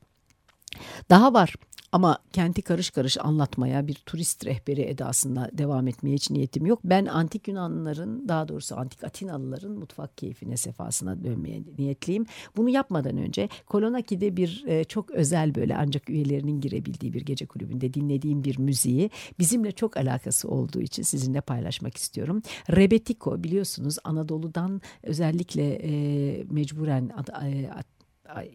Daha 1.11 1.35
var 1.35 1.55
Ama 1.93 2.19
kenti 2.33 2.63
karış 2.63 2.91
karış 2.91 3.19
anlatmaya 3.21 3.87
bir 3.87 3.95
turist 3.95 4.47
rehberi 4.47 4.81
edasında 4.81 5.51
devam 5.53 5.89
etmeye 5.89 6.15
hiç 6.15 6.31
niyetim 6.31 6.67
yok. 6.67 6.81
Ben 6.85 7.07
antik 7.07 7.49
Yunanlıların 7.49 8.29
daha 8.29 8.49
doğrusu 8.49 8.77
antik 8.77 9.05
Atinalıların 9.05 9.73
mutfak 9.73 10.19
keyfine 10.19 10.57
sefasına 10.57 11.25
dönmeye 11.25 11.63
niyetliyim. 11.79 12.27
Bunu 12.57 12.69
yapmadan 12.69 13.17
önce 13.17 13.49
Kolonaki'de 13.67 14.37
bir 14.37 14.65
e, 14.67 14.85
çok 14.85 15.11
özel 15.11 15.55
böyle 15.55 15.77
ancak 15.77 16.11
üyelerinin 16.11 16.61
girebildiği 16.61 17.13
bir 17.13 17.23
gece 17.23 17.47
kulübünde 17.47 17.95
dinlediğim 17.95 18.45
bir 18.45 18.59
müziği 18.59 19.11
bizimle 19.39 19.73
çok 19.73 19.97
alakası 19.97 20.49
olduğu 20.49 20.81
için 20.81 21.03
sizinle 21.03 21.41
paylaşmak 21.41 21.97
istiyorum. 21.97 22.43
Rebetiko 22.71 23.45
biliyorsunuz 23.45 23.97
Anadolu'dan 24.05 24.81
özellikle 25.03 25.75
e, 25.75 26.45
mecburen 26.45 27.11
e, 27.43 27.71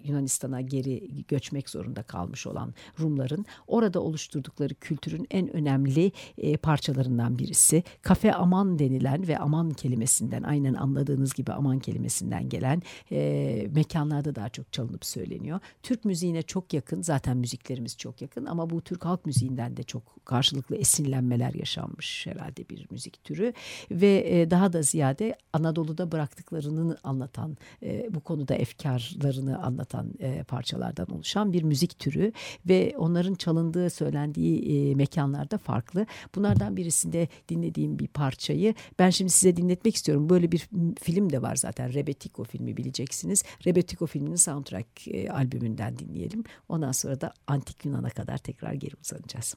Yunanistan'a 0.04 0.62
geri 0.62 1.26
göçmek 1.28 1.70
zorunda 1.70 2.04
kalmış 2.04 2.48
olan 2.48 2.74
Rumların 3.00 3.46
orada 3.68 4.02
oluşturdukları 4.02 4.74
kültürün 4.74 5.28
en 5.32 5.56
önemli 5.56 6.12
e, 6.38 6.58
parçalarından 6.58 7.38
birisi. 7.38 7.84
Kafe 8.02 8.34
aman 8.34 8.80
denilen 8.80 9.28
ve 9.28 9.38
aman 9.38 9.70
kelimesinden 9.70 10.44
aynen 10.44 10.74
anladığınız 10.74 11.34
gibi 11.34 11.52
aman 11.52 11.80
kelimesinden 11.80 12.50
gelen 12.50 12.82
e, 13.12 13.68
mekanlarda 13.72 14.36
daha 14.36 14.50
çok 14.50 14.74
çalınıp 14.74 15.06
söyleniyor. 15.06 15.60
Türk 15.84 16.06
müziğine 16.06 16.42
çok 16.42 16.74
yakın 16.74 17.02
zaten 17.02 17.38
müziklerimiz 17.38 17.98
çok 17.98 18.22
yakın 18.22 18.46
ama 18.46 18.70
bu 18.70 18.82
Türk 18.82 19.06
halk 19.06 19.26
müziğinden 19.26 19.78
de 19.78 19.84
çok 19.84 20.26
karşılıklı 20.26 20.76
esinlenmeler 20.76 21.54
yaşanmış 21.54 22.28
herhalde 22.28 22.70
bir 22.70 22.88
müzik 22.92 23.24
türü 23.24 23.54
ve 23.92 24.24
e, 24.26 24.52
daha 24.52 24.74
da 24.74 24.82
ziyade 24.82 25.36
Anadolu'da 25.54 26.12
bıraktıklarını 26.12 26.98
anlatan 27.04 27.58
e, 27.84 28.08
bu 28.16 28.20
konuda 28.20 28.56
efkarlarını 28.56 29.64
anlatan 29.66 30.14
e, 30.20 30.44
parçalardan 30.44 31.12
oluşan 31.12 31.54
bir 31.54 31.64
müzik 31.64 32.00
türü 32.00 32.32
ve 32.70 32.94
onların 32.98 33.34
çalındığı 33.34 33.90
söylendiği 33.90 34.90
e, 34.92 34.96
mekanlarda 34.96 35.58
farklı. 35.58 36.06
Bunlardan 36.36 36.78
birisinde 36.78 37.28
dinlediğim 37.50 38.00
bir 38.00 38.08
parçayı 38.08 38.74
ben 39.00 39.10
şimdi 39.10 39.32
size 39.32 39.58
dinletmek 39.58 39.96
istiyorum. 39.96 40.30
Böyle 40.30 40.52
bir 40.52 40.70
film 41.02 41.30
de 41.30 41.42
var 41.42 41.56
zaten 41.56 41.94
Rebetiko 41.94 42.44
filmi 42.44 42.78
bileceksiniz. 42.78 43.44
Rebetiko 43.66 44.06
filminin 44.06 44.36
soundtrack 44.36 45.08
e, 45.08 45.30
albümünden 45.30 45.98
dinleyelim. 45.98 46.44
Ondan 46.70 46.92
sonra 46.92 47.22
da 47.22 47.34
Antik 47.48 47.86
Yunan'a 47.86 48.10
kadar 48.10 48.38
tekrar 48.38 48.74
geri 48.74 48.96
uzanacağız. 49.02 49.56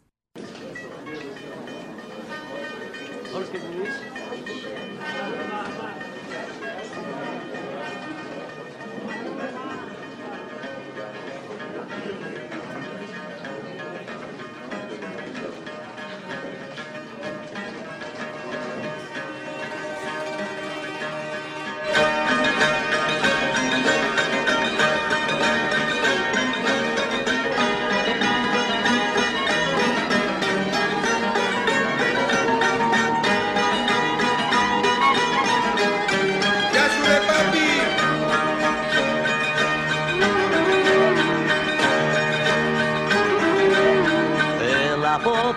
Hoş 3.33 3.53
geldiniz. 3.53 4.18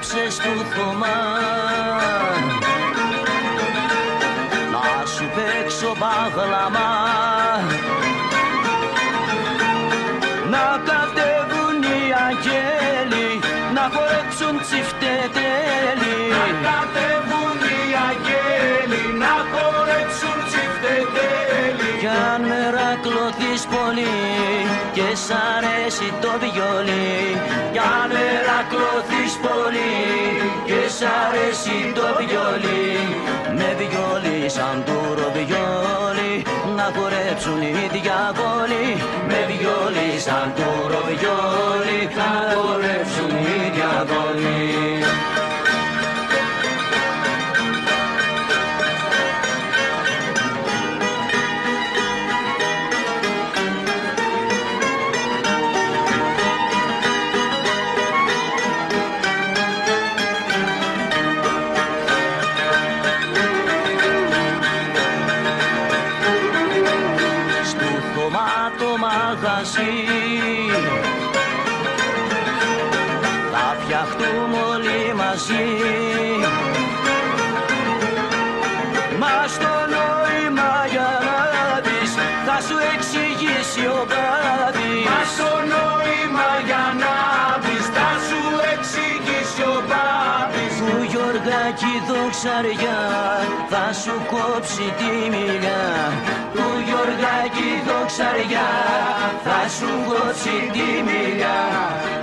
απόψε 0.01 0.41
του 0.43 0.65
Θωμά. 0.74 1.20
Να 4.72 5.05
σου 5.05 5.29
παίξω 5.36 5.96
μπαγλαμά 6.00 6.91
Να 10.50 10.81
κατεβούν 10.88 11.81
οι 11.84 12.01
αγγέλοι 12.27 13.39
Να 13.74 13.89
χορέψουν 13.93 14.62
τσιφτές 14.62 15.20
αρέσει 25.29 26.07
το 26.23 26.31
βιολί 26.41 27.11
Για 27.75 27.91
μερακλωθείς 28.13 29.33
πολύ. 29.45 29.95
Και 30.67 30.81
σ' 30.97 31.05
αρέσει 31.23 31.77
το 31.97 32.05
βιολί 32.19 32.89
Με 33.57 33.69
βιολί 33.79 34.49
σαν 34.55 34.77
το 34.88 34.97
ροβιόλι 35.19 36.34
να 36.77 36.86
χορέψουν 36.95 37.62
οι 37.62 37.73
διαβόλοι. 37.95 38.86
Με 39.29 39.39
βιολί 39.49 40.10
σαν 40.25 40.47
το 40.57 40.69
ροβιόλι 40.93 41.99
να 42.19 42.31
χορέψουν 42.53 43.31
οι 43.45 43.57
διαβόλοι 43.75 44.90
ψαριά 92.32 92.99
θα 93.71 93.86
σου 94.01 94.15
κόψει 94.32 94.88
τη 94.99 95.12
μιλιά. 95.34 95.84
Του 96.54 96.67
Γιωργάκη 96.88 97.71
δοξαριά 97.88 98.69
θα 99.45 99.60
σου 99.75 99.89
κόψει 100.10 100.58
τη 100.75 100.88
μιλιά. 101.08 101.60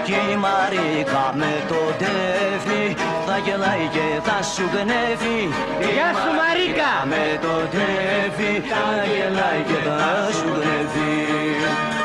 Κι 0.06 0.18
η 0.32 0.36
Μαρίκα 0.44 1.24
με 1.40 1.52
το 1.70 1.80
τέφνη 2.00 2.84
θα 3.26 3.36
γελάει 3.44 3.86
και 3.94 4.06
θα 4.26 4.38
σου 4.52 4.64
γνεύει 4.72 5.40
Γεια 5.94 6.10
σου 6.20 6.30
Μαρίκα 6.38 6.92
με 7.12 7.24
το 7.44 7.54
τέφνη 7.74 8.52
θα 8.70 8.86
γελάει 9.12 9.62
και 9.68 9.78
θα 9.86 10.02
σου 10.38 10.48
γνεύει 10.56 11.97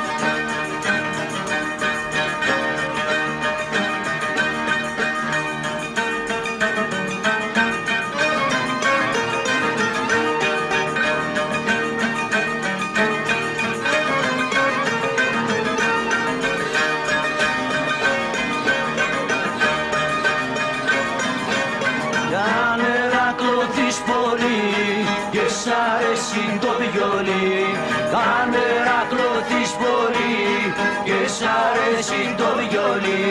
αρέσει 31.58 32.22
το 32.40 32.48
βιολί. 32.60 33.26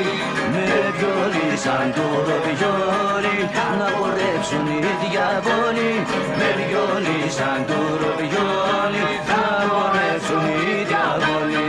Με 0.53 0.64
βιολί 0.97 1.57
σαν 1.57 1.92
το 1.97 2.03
ροβιόλι 2.27 3.37
Να 3.79 3.88
πορεύσουν 3.99 4.66
οι 4.66 4.81
διαβόλοι 5.03 5.90
Με 6.38 6.49
βιολί 6.59 7.31
σαν 7.31 7.66
το 7.66 7.79
ροβιόλι 8.03 9.05
Να 9.29 9.42
πορεύσουν 9.68 10.45
οι 10.45 10.85
διαβόλοι 10.85 11.66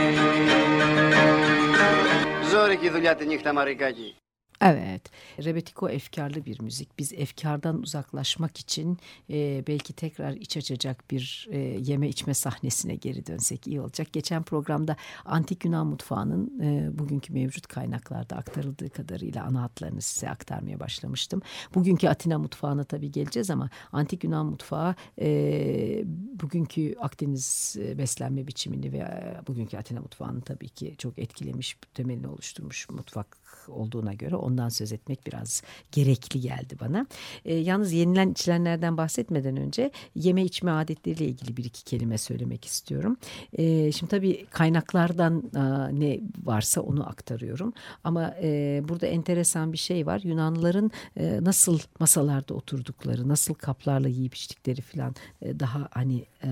Ζόρικη 2.50 2.90
δουλειά 2.90 3.14
τη 3.14 3.26
νύχτα 3.26 3.52
Μαρικάκη 3.52 4.23
Evet, 4.60 5.10
Rebetiko 5.44 5.88
efkarlı 5.88 6.44
bir 6.44 6.60
müzik. 6.60 6.98
Biz 6.98 7.12
efkardan 7.12 7.82
uzaklaşmak 7.82 8.58
için 8.58 8.98
e, 9.30 9.64
belki 9.66 9.92
tekrar 9.92 10.32
iç 10.32 10.56
açacak 10.56 11.10
bir 11.10 11.48
e, 11.50 11.58
yeme 11.58 12.08
içme 12.08 12.34
sahnesine 12.34 12.94
geri 12.94 13.26
dönsek 13.26 13.66
iyi 13.66 13.80
olacak. 13.80 14.12
Geçen 14.12 14.42
programda 14.42 14.96
Antik 15.24 15.64
Yunan 15.64 15.86
mutfağının 15.86 16.60
e, 16.60 16.98
bugünkü 16.98 17.32
mevcut 17.32 17.66
kaynaklarda 17.66 18.36
aktarıldığı 18.36 18.90
kadarıyla 18.90 19.44
ana 19.44 19.62
hatlarını 19.62 20.00
size 20.00 20.30
aktarmaya 20.30 20.80
başlamıştım. 20.80 21.42
Bugünkü 21.74 22.08
Atina 22.08 22.38
mutfağına 22.38 22.84
tabii 22.84 23.10
geleceğiz 23.10 23.50
ama 23.50 23.70
Antik 23.92 24.24
Yunan 24.24 24.46
mutfağı 24.46 24.94
e, 25.20 26.02
bugünkü 26.40 26.94
Akdeniz 27.00 27.76
e, 27.78 27.98
beslenme 27.98 28.46
biçimini 28.46 28.92
ve 28.92 28.98
e, 28.98 29.42
bugünkü 29.46 29.76
Atina 29.76 30.00
mutfağını 30.00 30.40
tabii 30.40 30.68
ki 30.68 30.94
çok 30.98 31.18
etkilemiş, 31.18 31.76
temelini 31.94 32.28
oluşturmuş 32.28 32.88
mutfak 32.90 33.43
olduğuna 33.68 34.14
göre 34.14 34.36
ondan 34.36 34.68
söz 34.68 34.92
etmek 34.92 35.26
biraz 35.26 35.62
gerekli 35.92 36.40
geldi 36.40 36.76
bana. 36.80 37.06
E, 37.44 37.54
yalnız 37.54 37.92
yenilen 37.92 38.30
içilenlerden 38.30 38.96
bahsetmeden 38.96 39.56
önce 39.56 39.90
yeme 40.14 40.44
içme 40.44 40.70
adetleriyle 40.70 41.24
ilgili 41.24 41.56
bir 41.56 41.64
iki 41.64 41.84
kelime 41.84 42.18
söylemek 42.18 42.64
istiyorum. 42.64 43.16
E, 43.52 43.92
şimdi 43.92 44.10
tabii 44.10 44.46
kaynaklardan 44.50 45.42
e, 45.56 45.60
ne 46.00 46.20
varsa 46.44 46.80
onu 46.80 47.08
aktarıyorum. 47.08 47.72
Ama 48.04 48.34
e, 48.42 48.82
burada 48.88 49.06
enteresan 49.06 49.72
bir 49.72 49.78
şey 49.78 50.06
var. 50.06 50.20
Yunanlıların 50.24 50.90
e, 51.16 51.38
nasıl 51.42 51.78
masalarda 52.00 52.54
oturdukları, 52.54 53.28
nasıl 53.28 53.54
kaplarla 53.54 54.08
yiyip 54.08 54.34
içtikleri 54.34 54.80
falan 54.80 55.14
e, 55.42 55.60
daha 55.60 55.88
hani... 55.90 56.24
E, 56.44 56.48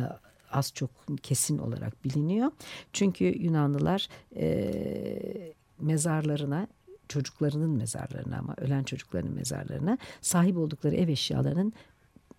az 0.53 0.73
çok 0.75 0.91
kesin 1.23 1.59
olarak 1.59 2.05
biliniyor. 2.05 2.51
Çünkü 2.93 3.25
Yunanlılar 3.25 4.09
e, 4.37 4.73
mezarlarına 5.81 6.67
çocuklarının 7.12 7.70
mezarlarına 7.70 8.38
ama 8.38 8.55
ölen 8.59 8.83
çocuklarının 8.83 9.35
mezarlarına 9.35 9.98
sahip 10.20 10.57
oldukları 10.57 10.96
ev 10.96 11.09
eşyalarının 11.09 11.72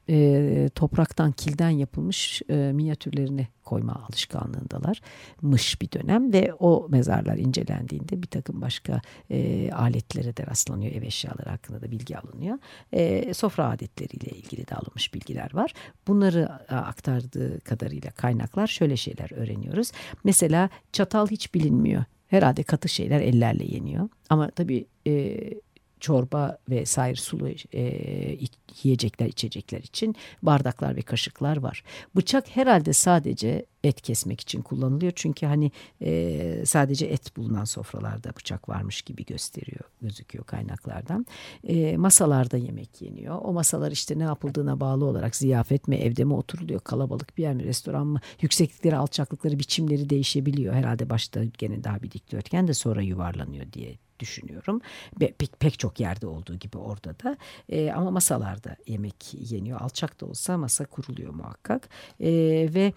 e, 0.09 0.69
topraktan 0.75 1.31
kilden 1.31 1.69
yapılmış 1.69 2.41
e, 2.49 2.55
minyatürlerini 2.55 3.47
koyma 3.63 3.93
alışkanlığındalar. 4.09 5.01
Mış 5.41 5.81
bir 5.81 5.91
dönem 5.91 6.33
ve 6.33 6.53
o 6.59 6.87
mezarlar 6.89 7.37
incelendiğinde 7.37 8.21
bir 8.21 8.27
takım 8.27 8.61
başka 8.61 9.01
e, 9.29 9.71
aletlere 9.71 10.37
de 10.37 10.47
rastlanıyor 10.47 10.91
ev 10.91 11.03
eşyaları 11.03 11.49
hakkında 11.49 11.81
da 11.81 11.91
bilgi 11.91 12.17
alınıyor. 12.17 12.57
E, 12.91 13.33
sofra 13.33 13.69
adetleriyle 13.69 14.37
ilgili 14.37 14.67
de 14.67 14.75
alınmış 14.75 15.13
bilgiler 15.13 15.53
var. 15.53 15.73
Bunları 16.07 16.51
aktardığı 16.69 17.59
kadarıyla 17.59 18.11
kaynaklar 18.11 18.67
şöyle 18.67 18.97
şeyler 18.97 19.33
öğreniyoruz. 19.33 19.91
Mesela 20.23 20.69
çatal 20.91 21.27
hiç 21.27 21.53
bilinmiyor 21.53 22.03
herhalde 22.33 22.63
katı 22.63 22.89
şeyler 22.89 23.21
ellerle 23.21 23.63
yeniyor. 23.63 24.09
Ama 24.29 24.49
tabii 24.49 24.85
e, 25.07 25.37
çorba 26.03 26.57
ve 26.69 26.85
sair 26.85 27.15
sulu 27.15 27.49
e, 27.73 27.81
yiyecekler, 28.83 29.27
içecekler 29.27 29.79
için 29.79 30.15
bardaklar 30.41 30.95
ve 30.95 31.01
kaşıklar 31.01 31.57
var. 31.57 31.83
Bıçak 32.15 32.55
herhalde 32.55 32.93
sadece 32.93 33.65
et 33.83 34.01
kesmek 34.01 34.41
için 34.41 34.61
kullanılıyor. 34.61 35.11
Çünkü 35.15 35.45
hani 35.45 35.71
e, 36.01 36.63
sadece 36.65 37.05
et 37.05 37.37
bulunan 37.37 37.63
sofralarda 37.63 38.29
bıçak 38.35 38.69
varmış 38.69 39.01
gibi 39.01 39.25
gösteriyor, 39.25 39.83
gözüküyor 40.01 40.45
kaynaklardan. 40.45 41.25
E, 41.63 41.97
masalarda 41.97 42.57
yemek 42.57 43.01
yeniyor. 43.01 43.39
O 43.43 43.53
masalar 43.53 43.91
işte 43.91 44.19
ne 44.19 44.23
yapıldığına 44.23 44.79
bağlı 44.79 45.05
olarak 45.05 45.35
ziyafet 45.35 45.87
mi, 45.87 45.95
evde 45.95 46.23
mi 46.23 46.33
oturuluyor, 46.33 46.79
kalabalık 46.79 47.37
bir 47.37 47.43
yer 47.43 47.53
mi, 47.53 47.63
restoran 47.63 48.07
mı, 48.07 48.19
yükseklikleri, 48.41 48.95
alçaklıkları, 48.95 49.59
biçimleri 49.59 50.09
değişebiliyor. 50.09 50.73
Herhalde 50.73 51.09
başta 51.09 51.43
gene 51.43 51.83
daha 51.83 52.01
bir 52.01 52.11
dikdörtgen 52.11 52.67
de 52.67 52.73
sonra 52.73 53.01
yuvarlanıyor 53.01 53.73
diye 53.73 53.97
düşünüyorum. 54.23 54.81
Pek, 55.19 55.59
pek 55.59 55.79
çok 55.79 55.99
yerde 55.99 56.27
olduğu 56.27 56.55
gibi 56.55 56.77
orada 56.77 57.15
da. 57.23 57.37
E, 57.69 57.91
ama 57.91 58.11
masalarda 58.11 58.75
yemek 58.87 59.33
yeniyor. 59.33 59.81
Alçak 59.81 60.21
da 60.21 60.25
olsa 60.25 60.57
masa 60.57 60.85
kuruluyor 60.85 61.33
muhakkak. 61.33 61.89
E, 62.19 62.31
ve 62.73 62.93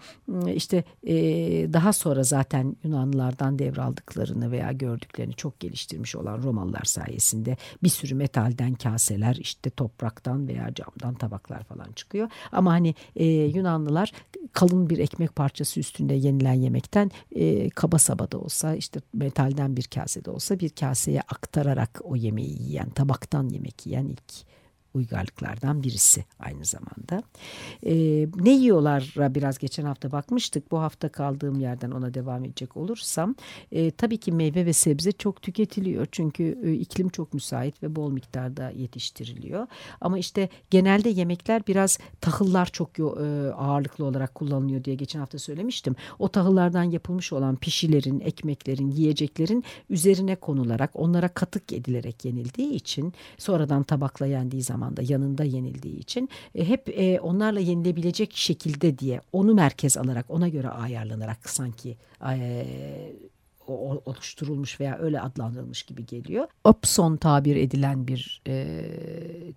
işte 0.55 0.83
e, 1.03 1.15
daha 1.73 1.93
sonra 1.93 2.23
zaten 2.23 2.75
Yunanlılardan 2.83 3.59
devraldıklarını 3.59 4.51
veya 4.51 4.71
gördüklerini 4.71 5.33
çok 5.33 5.59
geliştirmiş 5.59 6.15
olan 6.15 6.43
Romalılar 6.43 6.83
sayesinde 6.83 7.57
bir 7.83 7.89
sürü 7.89 8.15
metalden 8.15 8.73
kaseler 8.73 9.35
işte 9.35 9.69
topraktan 9.69 10.47
veya 10.47 10.73
camdan 10.73 11.15
tabaklar 11.15 11.63
falan 11.63 11.91
çıkıyor. 11.95 12.29
Ama 12.51 12.71
hani 12.71 12.95
e, 13.15 13.25
Yunanlılar 13.25 14.11
kalın 14.53 14.89
bir 14.89 14.97
ekmek 14.97 15.35
parçası 15.35 15.79
üstünde 15.79 16.13
yenilen 16.13 16.53
yemekten 16.53 17.11
e, 17.35 17.69
kaba 17.69 17.99
saba 17.99 18.31
da 18.31 18.39
olsa 18.39 18.75
işte 18.75 18.99
metalden 19.13 19.77
bir 19.77 19.83
kasede 19.83 20.31
olsa 20.31 20.59
bir 20.59 20.69
kaseye 20.69 21.16
aktararak 21.21 22.01
o 22.03 22.15
yemeği 22.15 22.61
yiyen, 22.61 22.89
tabaktan 22.89 23.49
yemek 23.49 23.85
yiyen 23.85 24.05
ilk 24.05 24.33
uygarlıklardan 24.97 25.83
birisi 25.83 26.25
aynı 26.39 26.65
zamanda. 26.65 27.23
E, 27.85 27.93
ne 28.35 28.53
yiyorlar 28.55 29.13
biraz 29.17 29.57
geçen 29.57 29.85
hafta 29.85 30.11
bakmıştık. 30.11 30.71
Bu 30.71 30.79
hafta 30.79 31.09
kaldığım 31.09 31.59
yerden 31.59 31.91
ona 31.91 32.13
devam 32.13 32.45
edecek 32.45 32.77
olursam 32.77 33.35
e, 33.71 33.91
tabii 33.91 34.17
ki 34.17 34.31
meyve 34.31 34.65
ve 34.65 34.73
sebze 34.73 35.11
çok 35.11 35.41
tüketiliyor. 35.41 36.07
Çünkü 36.11 36.59
e, 36.63 36.73
iklim 36.73 37.09
çok 37.09 37.33
müsait 37.33 37.83
ve 37.83 37.95
bol 37.95 38.11
miktarda 38.11 38.69
yetiştiriliyor. 38.69 39.67
Ama 40.01 40.17
işte 40.17 40.49
genelde 40.69 41.09
yemekler 41.09 41.67
biraz 41.67 41.97
tahıllar 42.21 42.65
çok 42.65 42.99
e, 42.99 43.03
ağırlıklı 43.53 44.05
olarak 44.05 44.35
kullanılıyor 44.35 44.83
diye 44.83 44.95
geçen 44.95 45.19
hafta 45.19 45.39
söylemiştim. 45.39 45.95
O 46.19 46.27
tahıllardan 46.27 46.83
yapılmış 46.83 47.33
olan 47.33 47.55
pişilerin, 47.55 48.19
ekmeklerin, 48.19 48.91
yiyeceklerin 48.91 49.63
üzerine 49.89 50.35
konularak 50.35 50.91
onlara 50.93 51.27
katık 51.27 51.73
edilerek 51.73 52.25
yenildiği 52.25 52.73
için 52.73 53.13
sonradan 53.37 53.83
tabakla 53.83 54.25
yendiği 54.25 54.61
zaman 54.61 54.86
zamanda 54.87 55.13
yanında 55.13 55.43
yenildiği 55.43 55.99
için 55.99 56.29
e, 56.55 56.67
hep 56.67 56.89
e, 56.89 57.19
onlarla 57.19 57.59
yenilebilecek 57.59 58.35
şekilde 58.35 58.99
diye 58.99 59.21
onu 59.31 59.53
merkez 59.53 59.97
alarak 59.97 60.25
ona 60.29 60.47
göre 60.47 60.69
ayarlanarak 60.69 61.49
sanki 61.49 61.97
e, 62.25 62.65
oluşturulmuş 63.67 64.79
veya 64.79 64.97
öyle 64.97 65.21
adlandırılmış 65.21 65.83
gibi 65.83 66.05
geliyor. 66.05 66.47
Opson 66.63 67.17
tabir 67.17 67.55
edilen 67.55 68.07
bir 68.07 68.41
e, 68.47 68.85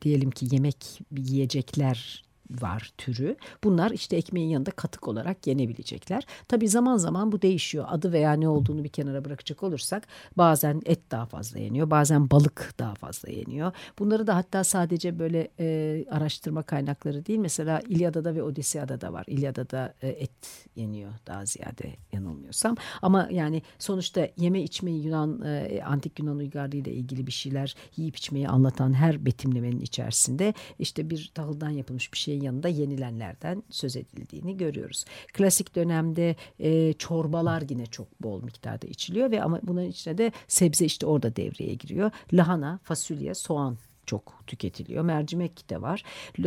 diyelim 0.03 0.31
ki 0.31 0.47
yemek 0.51 1.01
yiyecekler 1.17 2.25
var 2.61 2.93
türü. 2.99 3.37
Bunlar 3.65 3.91
işte 3.91 4.17
ekmeğin 4.17 4.49
yanında 4.49 4.71
katık 4.71 5.09
olarak 5.09 5.47
yenebilecekler. 5.47 6.27
Tabi 6.49 6.69
zaman 6.69 6.97
zaman 6.97 7.33
bu 7.33 7.43
değişiyor. 7.43 7.85
Adı 7.89 8.13
veya 8.13 8.33
ne 8.33 8.49
olduğunu 8.49 8.85
bir 8.85 8.89
kenara 8.89 9.25
bırakacak 9.25 9.63
olursak 9.63 10.07
bazen 10.37 10.83
et 10.85 11.11
daha 11.11 11.27
fazla 11.27 11.59
yeniyor. 11.59 11.91
Bazen 11.91 12.31
balık 12.31 12.75
daha 12.79 12.95
fazla 12.95 13.31
yeniyor. 13.31 13.73
Bunları 13.99 14.27
da 14.27 14.37
hatta 14.37 14.65
sadece 14.65 15.19
böyle 15.19 15.49
e, 15.59 16.05
araştırma 16.11 16.63
kaynakları 16.63 17.27
değil. 17.27 17.39
Mesela 17.39 17.81
İlyada'da 17.89 18.35
ve 18.35 18.43
Odiseya'da 18.43 19.01
da 19.01 19.13
var. 19.13 19.25
İlyada'da 19.27 19.95
e, 20.03 20.09
et 20.09 20.69
yeniyor 20.77 21.11
daha 21.27 21.45
ziyade 21.47 21.97
yanılmıyorsam. 22.13 22.77
Ama 23.03 23.29
yani 23.31 23.63
sonuçta 23.79 24.29
yeme 24.37 24.63
içmeyi 24.63 25.05
Yunan 25.05 25.43
e, 25.43 25.83
antik 25.87 26.19
Yunan 26.19 26.37
uygarlığı 26.37 26.77
ile 26.77 26.93
ilgili 26.93 27.27
bir 27.27 27.33
şeyler 27.33 27.75
yiyip 27.97 28.17
içmeyi 28.17 28.49
anlatan 28.49 28.93
her 28.93 29.27
betimlemenin 29.27 29.81
içerisinde 29.81 30.55
işte 30.79 31.11
bir 31.11 31.31
tahıldan 31.35 31.71
yapılmış 31.71 32.13
bir 32.13 32.19
şey 32.19 32.39
yanında 32.41 32.69
yenilenlerden 32.69 33.63
söz 33.71 33.97
edildiğini 33.97 34.57
görüyoruz. 34.57 35.05
Klasik 35.33 35.77
dönemde 35.77 36.37
e, 36.59 36.93
çorbalar 36.93 37.63
yine 37.69 37.87
çok 37.87 38.23
bol 38.23 38.43
miktarda 38.43 38.87
içiliyor 38.87 39.31
ve 39.31 39.43
ama 39.43 39.61
bunun 39.63 39.85
içine 39.85 40.19
de 40.19 40.33
sebze 40.49 40.85
işte 40.85 41.07
orada 41.07 41.37
devreye 41.37 41.75
giriyor. 41.75 42.11
Lahana, 42.33 42.79
fasulye, 42.83 43.35
soğan 43.35 43.79
çok 44.11 44.43
tüketiliyor. 44.47 45.05
Mercimek 45.05 45.71
de 45.71 45.83
var. 45.83 46.03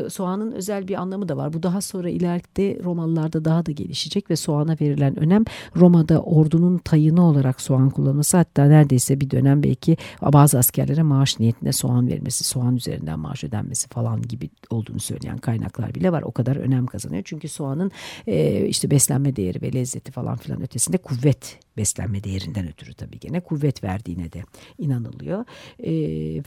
Soğanın 0.09 0.51
özel 0.51 0.87
bir 0.87 0.95
anlamı 0.95 1.29
da 1.29 1.37
var. 1.37 1.53
Bu 1.53 1.63
daha 1.63 1.81
sonra 1.81 2.09
ileride 2.09 2.83
Romalılarda 2.83 3.45
daha 3.45 3.65
da 3.65 3.71
gelişecek 3.71 4.29
ve 4.29 4.35
soğana 4.35 4.75
verilen 4.81 5.19
önem 5.19 5.43
Roma'da 5.75 6.21
ordunun 6.21 6.77
tayını 6.77 7.25
olarak 7.25 7.61
soğan 7.61 7.89
kullanması 7.89 8.37
hatta 8.37 8.65
neredeyse 8.65 9.21
bir 9.21 9.29
dönem 9.29 9.63
belki 9.63 9.97
bazı 10.21 10.57
askerlere 10.57 11.03
maaş 11.03 11.39
niyetinde 11.39 11.71
soğan 11.71 12.07
verilmesi, 12.07 12.43
soğan 12.43 12.75
üzerinden 12.75 13.19
maaş 13.19 13.43
ödenmesi 13.43 13.87
falan 13.87 14.21
gibi 14.21 14.49
olduğunu 14.69 14.99
söyleyen 14.99 15.37
kaynaklar 15.37 15.95
bile 15.95 16.11
var. 16.11 16.21
O 16.21 16.31
kadar 16.31 16.55
önem 16.55 16.85
kazanıyor. 16.85 17.23
Çünkü 17.25 17.47
soğanın 17.47 17.91
e, 18.27 18.65
işte 18.65 18.91
beslenme 18.91 19.35
değeri 19.35 19.61
ve 19.61 19.73
lezzeti 19.73 20.11
falan 20.11 20.37
filan 20.37 20.61
ötesinde 20.61 20.97
kuvvet 20.97 21.59
beslenme 21.77 22.23
değerinden 22.23 22.67
ötürü 22.67 22.93
tabii 22.93 23.19
gene 23.19 23.39
kuvvet 23.39 23.83
verdiğine 23.83 24.31
de 24.31 24.43
inanılıyor. 24.77 25.45
E, 25.79 25.93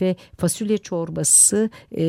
ve 0.00 0.16
fasulye 0.36 0.78
çorbası 0.78 1.05
çorbası 1.06 1.70
e, 1.96 2.04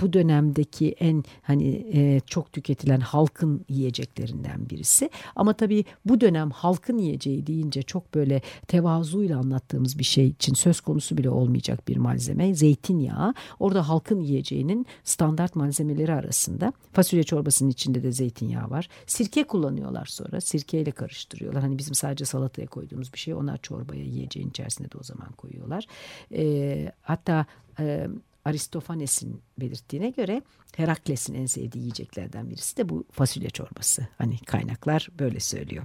bu 0.00 0.12
dönemdeki 0.12 0.92
en 1.00 1.24
hani 1.42 1.86
e, 1.92 2.20
çok 2.26 2.52
tüketilen 2.52 3.00
halkın 3.00 3.64
yiyeceklerinden 3.68 4.70
birisi. 4.70 5.10
Ama 5.36 5.52
tabii 5.52 5.84
bu 6.04 6.20
dönem 6.20 6.50
halkın 6.50 6.98
yiyeceği 6.98 7.46
deyince 7.46 7.82
çok 7.82 8.14
böyle 8.14 8.42
tevazuyla 8.68 9.38
anlattığımız 9.38 9.98
bir 9.98 10.04
şey 10.04 10.26
için 10.26 10.54
söz 10.54 10.80
konusu 10.80 11.18
bile 11.18 11.30
olmayacak 11.30 11.88
bir 11.88 11.96
malzeme. 11.96 12.54
Zeytinyağı 12.54 13.34
orada 13.60 13.88
halkın 13.88 14.20
yiyeceğinin 14.20 14.86
standart 15.04 15.56
malzemeleri 15.56 16.12
arasında. 16.12 16.72
Fasulye 16.92 17.22
çorbasının 17.22 17.70
içinde 17.70 18.02
de 18.02 18.12
zeytinyağı 18.12 18.70
var. 18.70 18.88
Sirke 19.06 19.44
kullanıyorlar 19.44 20.06
sonra. 20.06 20.40
Sirkeyle 20.40 20.90
karıştırıyorlar. 20.90 21.62
Hani 21.62 21.78
bizim 21.78 21.94
sadece 21.94 22.24
salataya 22.24 22.66
koyduğumuz 22.66 23.12
bir 23.12 23.18
şey. 23.18 23.34
Onlar 23.34 23.56
çorbaya 23.56 24.04
yiyeceğin 24.04 24.48
içerisinde 24.48 24.90
de 24.90 24.98
o 25.00 25.02
zaman 25.02 25.32
koyuyorlar. 25.32 25.86
E, 26.34 26.92
hatta 27.02 27.46
e, 27.78 28.08
Aristofanes'in 28.44 29.42
belirttiğine 29.58 30.10
göre 30.10 30.42
Herakles'in 30.76 31.34
en 31.34 31.46
sevdiği 31.46 31.82
yiyeceklerden 31.82 32.50
birisi 32.50 32.76
de 32.76 32.88
bu 32.88 33.04
fasulye 33.12 33.50
çorbası. 33.50 34.08
Hani 34.18 34.38
kaynaklar 34.38 35.08
böyle 35.18 35.40
söylüyor. 35.40 35.84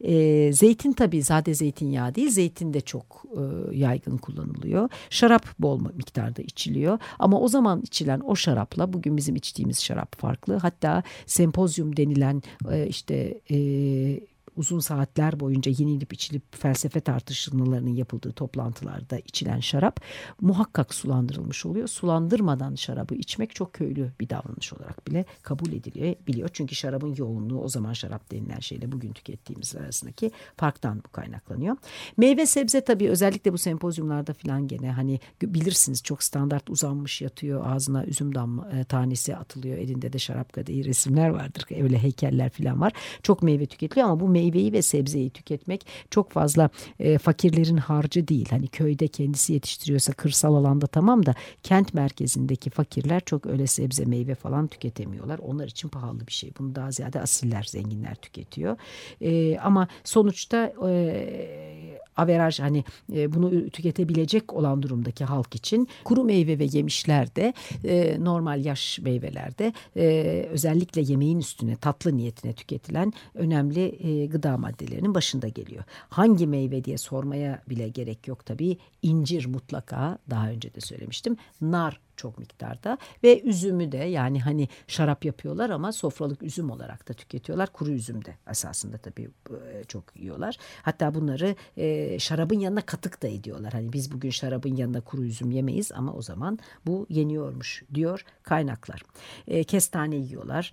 E, 0.00 0.52
zeytin 0.52 0.92
tabii 0.92 1.22
zade 1.22 1.54
zeytinyağı 1.54 2.14
değil. 2.14 2.30
Zeytin 2.30 2.74
de 2.74 2.80
çok 2.80 3.24
e, 3.36 3.76
yaygın 3.76 4.16
kullanılıyor. 4.16 4.88
Şarap 5.10 5.46
bol 5.58 5.80
miktarda 5.80 6.42
içiliyor. 6.42 6.98
Ama 7.18 7.40
o 7.40 7.48
zaman 7.48 7.80
içilen 7.82 8.20
o 8.20 8.36
şarapla 8.36 8.92
bugün 8.92 9.16
bizim 9.16 9.36
içtiğimiz 9.36 9.84
şarap 9.84 10.20
farklı. 10.20 10.56
Hatta 10.56 11.02
sempozyum 11.26 11.96
denilen 11.96 12.42
e, 12.70 12.86
işte... 12.86 13.40
E, 13.50 14.37
uzun 14.58 14.80
saatler 14.80 15.40
boyunca 15.40 15.72
yenilip 15.78 16.12
içilip 16.12 16.56
felsefe 16.56 17.00
tartışmalarının 17.00 17.94
yapıldığı 17.94 18.32
toplantılarda 18.32 19.18
içilen 19.18 19.60
şarap 19.60 20.00
muhakkak 20.40 20.94
sulandırılmış 20.94 21.66
oluyor. 21.66 21.88
Sulandırmadan 21.88 22.74
şarabı 22.74 23.14
içmek 23.14 23.54
çok 23.54 23.72
köylü 23.72 24.12
bir 24.20 24.28
davranış 24.28 24.72
olarak 24.72 25.06
bile 25.06 25.24
kabul 25.42 25.72
ediliyor. 25.72 26.14
Biliyor 26.26 26.48
çünkü 26.52 26.74
şarabın 26.74 27.14
yoğunluğu 27.14 27.60
o 27.60 27.68
zaman 27.68 27.92
şarap 27.92 28.30
denilen 28.32 28.60
şeyle 28.60 28.92
bugün 28.92 29.12
tükettiğimiz 29.12 29.76
arasındaki 29.76 30.30
farktan 30.56 31.02
bu 31.04 31.12
kaynaklanıyor. 31.12 31.76
Meyve 32.16 32.46
sebze 32.46 32.80
tabii 32.80 33.08
özellikle 33.08 33.52
bu 33.52 33.58
sempozyumlarda 33.58 34.32
falan 34.32 34.68
gene 34.68 34.92
hani 34.92 35.20
bilirsiniz 35.42 36.02
çok 36.02 36.22
standart 36.22 36.70
uzanmış 36.70 37.22
yatıyor 37.22 37.66
ağzına 37.66 38.04
üzüm 38.04 38.34
damla, 38.34 38.70
e, 38.70 38.84
tanesi 38.84 39.36
atılıyor 39.36 39.78
elinde 39.78 40.12
de 40.12 40.18
şarap 40.18 40.52
kadehi 40.52 40.84
resimler 40.84 41.28
vardır 41.28 41.64
öyle 41.82 41.98
heykeller 41.98 42.50
falan 42.50 42.80
var. 42.80 42.92
Çok 43.22 43.42
meyve 43.42 43.66
tüketiliyor 43.66 44.08
ama 44.08 44.20
bu 44.20 44.28
meyve 44.28 44.47
meyveyi 44.48 44.72
ve 44.72 44.82
sebzeyi 44.82 45.30
tüketmek 45.30 45.86
çok 46.10 46.30
fazla 46.30 46.70
e, 47.00 47.18
fakirlerin 47.18 47.76
harcı 47.76 48.28
değil. 48.28 48.46
Hani 48.50 48.68
köyde 48.68 49.08
kendisi 49.08 49.52
yetiştiriyorsa 49.52 50.12
kırsal 50.12 50.54
alanda 50.54 50.86
tamam 50.86 51.26
da 51.26 51.34
kent 51.62 51.94
merkezindeki 51.94 52.70
fakirler 52.70 53.20
çok 53.20 53.46
öyle 53.46 53.66
sebze 53.66 54.04
meyve 54.04 54.34
falan 54.34 54.66
tüketemiyorlar. 54.66 55.38
Onlar 55.38 55.66
için 55.66 55.88
pahalı 55.88 56.26
bir 56.26 56.32
şey. 56.32 56.52
Bunu 56.58 56.74
daha 56.74 56.90
ziyade 56.90 57.20
asiller, 57.20 57.62
zenginler 57.62 58.14
tüketiyor. 58.14 58.76
E, 59.20 59.58
ama 59.58 59.88
sonuçta 60.04 60.72
e, 60.88 61.87
averaj 62.18 62.60
hani 62.60 62.84
e, 63.12 63.32
bunu 63.32 63.70
tüketebilecek 63.70 64.52
olan 64.52 64.82
durumdaki 64.82 65.24
halk 65.24 65.54
için 65.54 65.88
kuru 66.04 66.24
meyve 66.24 66.58
ve 66.58 66.68
yemişlerde 66.72 67.52
e, 67.84 68.24
normal 68.24 68.64
yaş 68.64 68.98
meyvelerde 68.98 69.72
e, 69.96 70.46
özellikle 70.50 71.02
yemeğin 71.02 71.38
üstüne 71.38 71.76
tatlı 71.76 72.16
niyetine 72.16 72.52
tüketilen 72.52 73.12
önemli 73.34 74.08
e, 74.08 74.26
gıda 74.26 74.58
maddelerinin 74.58 75.14
başında 75.14 75.48
geliyor. 75.48 75.84
Hangi 76.08 76.46
meyve 76.46 76.84
diye 76.84 76.98
sormaya 76.98 77.62
bile 77.68 77.88
gerek 77.88 78.28
yok 78.28 78.46
tabii. 78.46 78.78
İncir 79.02 79.46
mutlaka 79.46 80.18
daha 80.30 80.50
önce 80.50 80.74
de 80.74 80.80
söylemiştim. 80.80 81.36
Nar 81.60 82.00
çok 82.18 82.38
miktarda 82.38 82.98
ve 83.22 83.42
üzümü 83.42 83.92
de 83.92 83.96
yani 83.96 84.40
hani 84.40 84.68
şarap 84.86 85.24
yapıyorlar 85.24 85.70
ama 85.70 85.92
sofralık 85.92 86.42
üzüm 86.42 86.70
olarak 86.70 87.08
da 87.08 87.12
tüketiyorlar. 87.12 87.72
Kuru 87.72 87.90
üzüm 87.90 88.24
de 88.24 88.34
esasında 88.50 88.98
tabii 88.98 89.28
e, 89.50 89.84
çok 89.84 90.04
yiyorlar. 90.16 90.56
Hatta 90.82 91.14
bunları 91.14 91.56
e, 91.76 92.18
şarabın 92.18 92.58
yanına 92.58 92.80
katık 92.80 93.22
da 93.22 93.28
ediyorlar. 93.28 93.72
Hani 93.72 93.92
biz 93.92 94.12
bugün 94.12 94.30
şarabın 94.30 94.76
yanına 94.76 95.00
kuru 95.00 95.24
üzüm 95.24 95.50
yemeyiz 95.50 95.92
ama 95.92 96.12
o 96.12 96.22
zaman 96.22 96.58
bu 96.86 97.06
yeniyormuş 97.08 97.84
diyor 97.94 98.24
kaynaklar. 98.42 99.02
E, 99.46 99.64
kestane 99.64 100.16
yiyorlar, 100.16 100.72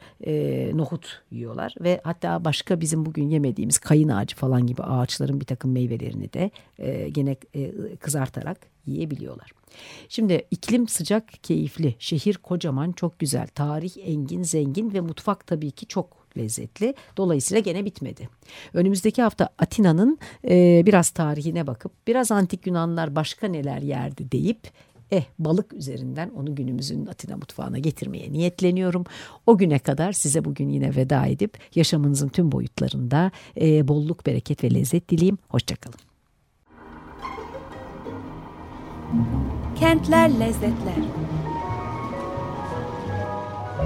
nohut 0.73 1.23
yiyorlar 1.31 1.75
ve 1.81 2.01
hatta 2.03 2.45
başka 2.45 2.81
bizim 2.81 3.05
bugün 3.05 3.29
yemediğimiz 3.29 3.77
kayın 3.77 4.09
ağacı 4.09 4.35
falan 4.35 4.67
gibi 4.67 4.83
ağaçların 4.83 5.39
bir 5.39 5.45
takım 5.45 5.71
meyvelerini 5.71 6.33
de 6.33 6.51
e, 6.77 7.09
gene 7.09 7.35
kızartarak 7.99 8.74
yiyebiliyorlar. 8.87 9.51
Şimdi 10.09 10.45
iklim 10.51 10.87
sıcak, 10.87 11.43
keyifli, 11.43 11.95
şehir 11.99 12.33
kocaman, 12.33 12.91
çok 12.91 13.19
güzel, 13.19 13.47
tarih 13.47 13.91
engin, 14.03 14.43
zengin 14.43 14.93
ve 14.93 14.99
mutfak 14.99 15.47
tabii 15.47 15.71
ki 15.71 15.85
çok 15.85 16.25
lezzetli. 16.37 16.93
Dolayısıyla 17.17 17.59
gene 17.59 17.85
bitmedi. 17.85 18.29
Önümüzdeki 18.73 19.21
hafta 19.21 19.49
Atina'nın 19.57 20.17
e, 20.49 20.83
biraz 20.85 21.09
tarihine 21.09 21.67
bakıp 21.67 21.91
biraz 22.07 22.31
antik 22.31 22.67
Yunanlar 22.67 23.15
başka 23.15 23.47
neler 23.47 23.81
yerdi 23.81 24.31
deyip 24.31 24.59
Eh 25.11 25.23
balık 25.39 25.73
üzerinden 25.73 26.29
onu 26.29 26.55
günümüzün 26.55 27.05
Atina 27.05 27.37
mutfağına 27.37 27.77
getirmeye 27.77 28.31
niyetleniyorum. 28.31 29.05
O 29.45 29.57
güne 29.57 29.79
kadar 29.79 30.11
size 30.11 30.45
bugün 30.45 30.69
yine 30.69 30.95
veda 30.95 31.25
edip 31.25 31.57
yaşamınızın 31.75 32.29
tüm 32.29 32.51
boyutlarında 32.51 33.31
e, 33.61 33.87
bolluk, 33.87 34.25
bereket 34.25 34.63
ve 34.63 34.73
lezzet 34.73 35.09
dileyim. 35.09 35.37
Hoşçakalın. 35.49 36.14
Kentler 39.75 40.39
Lezzetler. 40.39 41.03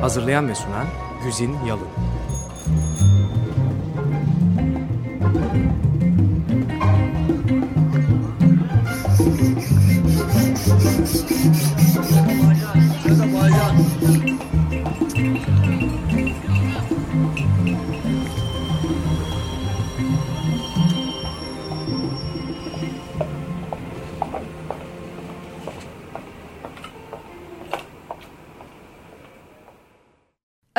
Hazırlayan 0.01 0.47
ve 0.47 0.55
sunan 0.55 0.87
Güzin 1.23 1.55
Yalın 1.67 1.87